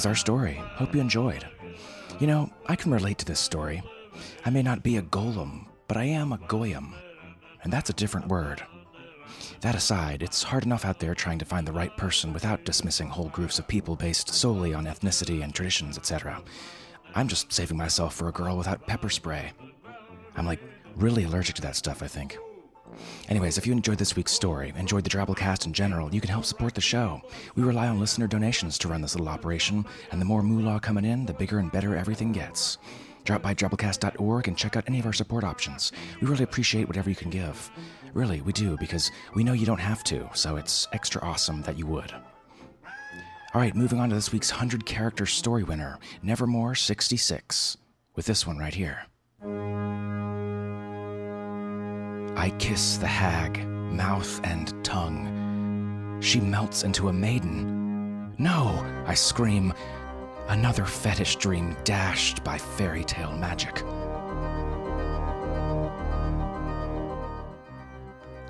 was 0.00 0.06
our 0.06 0.14
story. 0.14 0.54
Hope 0.76 0.94
you 0.94 1.00
enjoyed. 1.02 1.46
You 2.20 2.26
know, 2.26 2.50
I 2.64 2.74
can 2.74 2.90
relate 2.90 3.18
to 3.18 3.26
this 3.26 3.38
story. 3.38 3.82
I 4.46 4.48
may 4.48 4.62
not 4.62 4.82
be 4.82 4.96
a 4.96 5.02
golem, 5.02 5.66
but 5.88 5.98
I 5.98 6.04
am 6.04 6.32
a 6.32 6.40
goyim. 6.48 6.94
And 7.62 7.70
that's 7.70 7.90
a 7.90 7.92
different 7.92 8.28
word. 8.28 8.62
That 9.60 9.74
aside, 9.74 10.22
it's 10.22 10.42
hard 10.42 10.64
enough 10.64 10.86
out 10.86 11.00
there 11.00 11.14
trying 11.14 11.38
to 11.40 11.44
find 11.44 11.68
the 11.68 11.74
right 11.74 11.94
person 11.98 12.32
without 12.32 12.64
dismissing 12.64 13.08
whole 13.08 13.28
groups 13.28 13.58
of 13.58 13.68
people 13.68 13.94
based 13.94 14.32
solely 14.32 14.72
on 14.72 14.86
ethnicity 14.86 15.44
and 15.44 15.54
traditions, 15.54 15.98
etc. 15.98 16.42
I'm 17.14 17.28
just 17.28 17.52
saving 17.52 17.76
myself 17.76 18.14
for 18.14 18.28
a 18.28 18.32
girl 18.32 18.56
without 18.56 18.86
pepper 18.86 19.10
spray. 19.10 19.52
I'm 20.34 20.46
like 20.46 20.60
really 20.96 21.24
allergic 21.24 21.56
to 21.56 21.62
that 21.62 21.76
stuff, 21.76 22.02
I 22.02 22.06
think. 22.06 22.38
Anyways, 23.28 23.58
if 23.58 23.66
you 23.66 23.72
enjoyed 23.72 23.98
this 23.98 24.16
week's 24.16 24.32
story, 24.32 24.72
enjoyed 24.76 25.04
the 25.04 25.10
Drabblecast 25.10 25.66
in 25.66 25.72
general, 25.72 26.14
you 26.14 26.20
can 26.20 26.30
help 26.30 26.44
support 26.44 26.74
the 26.74 26.80
show. 26.80 27.20
We 27.54 27.62
rely 27.62 27.88
on 27.88 28.00
listener 28.00 28.26
donations 28.26 28.78
to 28.78 28.88
run 28.88 29.00
this 29.00 29.14
little 29.14 29.28
operation, 29.28 29.84
and 30.10 30.20
the 30.20 30.24
more 30.24 30.42
moolah 30.42 30.80
coming 30.80 31.04
in, 31.04 31.26
the 31.26 31.34
bigger 31.34 31.58
and 31.58 31.70
better 31.72 31.96
everything 31.96 32.32
gets. 32.32 32.78
Drop 33.24 33.42
by 33.42 33.54
drabblecast.org 33.54 34.48
and 34.48 34.56
check 34.56 34.76
out 34.76 34.84
any 34.86 34.98
of 34.98 35.06
our 35.06 35.12
support 35.12 35.44
options. 35.44 35.92
We 36.20 36.26
really 36.26 36.44
appreciate 36.44 36.88
whatever 36.88 37.10
you 37.10 37.16
can 37.16 37.30
give. 37.30 37.70
Really, 38.14 38.40
we 38.40 38.52
do, 38.52 38.76
because 38.78 39.10
we 39.34 39.44
know 39.44 39.52
you 39.52 39.66
don't 39.66 39.78
have 39.78 40.02
to, 40.04 40.28
so 40.34 40.56
it's 40.56 40.88
extra 40.92 41.22
awesome 41.22 41.62
that 41.62 41.78
you 41.78 41.86
would. 41.86 42.12
All 43.52 43.60
right, 43.60 43.74
moving 43.74 43.98
on 43.98 44.08
to 44.10 44.14
this 44.14 44.32
week's 44.32 44.52
100 44.52 44.86
character 44.86 45.26
story 45.26 45.64
winner, 45.64 45.98
Nevermore 46.22 46.74
66, 46.74 47.76
with 48.14 48.26
this 48.26 48.46
one 48.46 48.58
right 48.58 48.74
here. 48.74 49.09
I 52.40 52.48
kiss 52.52 52.96
the 52.96 53.06
hag, 53.06 53.68
mouth 53.68 54.40
and 54.44 54.72
tongue. 54.82 56.18
She 56.22 56.40
melts 56.40 56.84
into 56.84 57.08
a 57.08 57.12
maiden. 57.12 58.34
No, 58.38 58.82
I 59.04 59.12
scream. 59.12 59.74
Another 60.48 60.86
fetish 60.86 61.36
dream 61.36 61.76
dashed 61.84 62.42
by 62.42 62.56
fairy 62.56 63.04
tale 63.04 63.32
magic. 63.32 63.82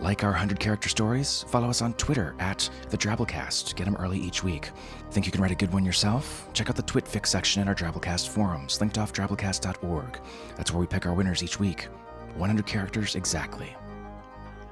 Like 0.01 0.23
our 0.23 0.31
100 0.31 0.61
character 0.61 0.89
stories, 0.89 1.45
follow 1.49 1.69
us 1.69 1.83
on 1.83 1.95
Twitter 1.95 2.37
at 2.39 2.71
the 2.91 2.97
Drabblecast. 2.97 3.75
Get 3.75 3.87
them 3.87 3.97
early 3.97 4.21
each 4.21 4.45
week. 4.45 4.71
Think 5.11 5.27
you 5.27 5.33
can 5.33 5.43
write 5.43 5.51
a 5.51 5.57
good 5.57 5.73
one 5.73 5.85
yourself? 5.85 6.49
Check 6.53 6.71
out 6.71 6.77
the 6.77 6.83
Twitfics 6.83 7.31
section 7.31 7.61
in 7.61 7.67
our 7.67 7.75
Drabblecast 7.75 8.29
forums, 8.29 8.81
linked 8.81 8.99
off 8.99 9.13
drabblecast.org. 9.13 10.21
That's 10.57 10.71
where 10.71 10.81
we 10.81 10.87
pick 10.87 11.07
our 11.07 11.13
winners 11.13 11.43
each 11.43 11.59
week. 11.59 11.89
100 12.37 12.67
characters 12.67 13.17
exactly. 13.17 13.75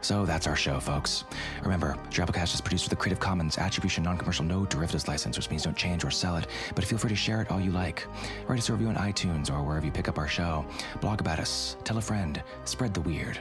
So 0.01 0.25
that's 0.25 0.47
our 0.47 0.57
show, 0.57 0.79
folks. 0.79 1.25
Remember, 1.63 1.97
Drabblecast 2.11 2.55
is 2.55 2.61
produced 2.61 2.85
with 2.87 2.93
a 2.93 2.97
Creative 2.97 3.19
Commons 3.19 3.59
Attribution 3.59 4.05
Non-Commercial 4.05 4.45
No 4.45 4.65
Derivatives 4.65 5.09
license, 5.09 5.37
which 5.37 5.51
means 5.51 5.65
don't 5.65 5.77
change 5.77 6.05
or 6.05 6.11
sell 6.11 6.37
it, 6.37 6.47
but 6.75 6.85
feel 6.85 6.99
free 6.99 7.11
to 7.11 7.17
share 7.17 7.43
it 7.43 7.51
all 7.51 7.61
you 7.61 7.73
like. 7.73 8.07
Write 8.47 8.61
us 8.61 8.69
a 8.69 8.73
review 8.73 8.89
on 8.89 8.97
iTunes 8.97 9.51
or 9.51 9.63
wherever 9.63 9.85
you 9.85 9.93
pick 9.93 10.09
up 10.09 10.19
our 10.19 10.29
show. 10.29 10.65
Blog 11.01 11.21
about 11.21 11.41
us, 11.41 11.77
tell 11.85 11.99
a 11.99 12.03
friend, 12.03 12.43
spread 12.65 12.95
the 12.95 13.01
weird. 13.01 13.39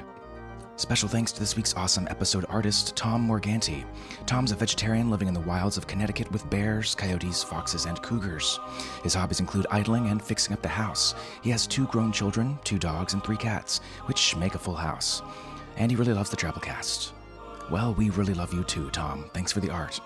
Special 0.77 1.09
thanks 1.09 1.31
to 1.31 1.39
this 1.39 1.55
week's 1.55 1.75
awesome 1.75 2.07
episode 2.07 2.45
artist, 2.49 2.95
Tom 2.95 3.27
Morganti. 3.27 3.83
Tom's 4.27 4.51
a 4.51 4.55
vegetarian 4.55 5.09
living 5.09 5.27
in 5.27 5.33
the 5.33 5.39
wilds 5.39 5.75
of 5.75 5.87
Connecticut 5.87 6.31
with 6.31 6.47
bears, 6.51 6.93
coyotes, 6.93 7.41
foxes, 7.41 7.85
and 7.85 7.99
cougars. 8.03 8.59
His 9.01 9.15
hobbies 9.15 9.39
include 9.39 9.65
idling 9.71 10.07
and 10.09 10.21
fixing 10.21 10.53
up 10.53 10.61
the 10.61 10.67
house. 10.67 11.15
He 11.41 11.49
has 11.49 11.65
two 11.65 11.87
grown 11.87 12.11
children, 12.11 12.59
two 12.63 12.77
dogs, 12.77 13.13
and 13.13 13.23
three 13.23 13.37
cats, 13.37 13.79
which 14.05 14.35
make 14.35 14.53
a 14.53 14.59
full 14.59 14.75
house 14.75 15.23
and 15.77 15.91
he 15.91 15.95
really 15.95 16.13
loves 16.13 16.29
the 16.29 16.37
Drabblecast. 16.37 17.11
Well, 17.69 17.93
we 17.93 18.09
really 18.11 18.33
love 18.33 18.53
you 18.53 18.63
too, 18.63 18.89
Tom. 18.91 19.29
Thanks 19.33 19.51
for 19.51 19.59
the 19.59 19.69
art. 19.69 19.99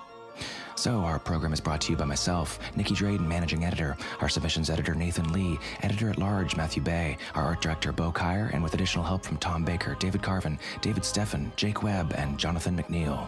So, 0.76 1.02
our 1.02 1.20
program 1.20 1.54
is 1.54 1.62
brought 1.62 1.82
to 1.82 1.92
you 1.92 1.98
by 1.98 2.06
myself, 2.06 2.58
Nicky 2.76 2.96
Drayden, 2.96 3.28
managing 3.28 3.66
editor, 3.66 3.96
our 4.20 4.30
submissions 4.30 4.70
editor, 4.70 4.96
Nathan 4.96 5.32
Lee, 5.32 5.60
editor 5.84 6.10
at 6.10 6.18
large, 6.18 6.56
Matthew 6.56 6.82
Bay, 6.82 7.18
our 7.36 7.44
art 7.44 7.62
director, 7.62 7.92
Bo 7.92 8.12
Kaier, 8.12 8.52
and 8.52 8.64
with 8.64 8.74
additional 8.74 9.06
help 9.06 9.24
from 9.24 9.38
Tom 9.38 9.64
Baker, 9.64 9.96
David 10.00 10.24
Carvin, 10.24 10.58
David 10.82 11.04
Steffen, 11.04 11.56
Jake 11.56 11.84
Webb, 11.84 12.14
and 12.16 12.38
Jonathan 12.38 12.76
McNeil. 12.76 13.28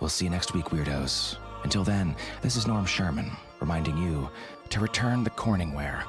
We'll 0.00 0.10
see 0.10 0.24
you 0.24 0.30
next 0.30 0.54
week, 0.54 0.66
Weirdos. 0.66 1.36
Until 1.62 1.84
then, 1.84 2.16
this 2.42 2.56
is 2.56 2.66
Norm 2.66 2.86
Sherman, 2.86 3.30
reminding 3.60 3.96
you 3.96 4.28
to 4.70 4.80
return 4.80 5.22
the 5.22 5.30
Corningware. 5.30 6.02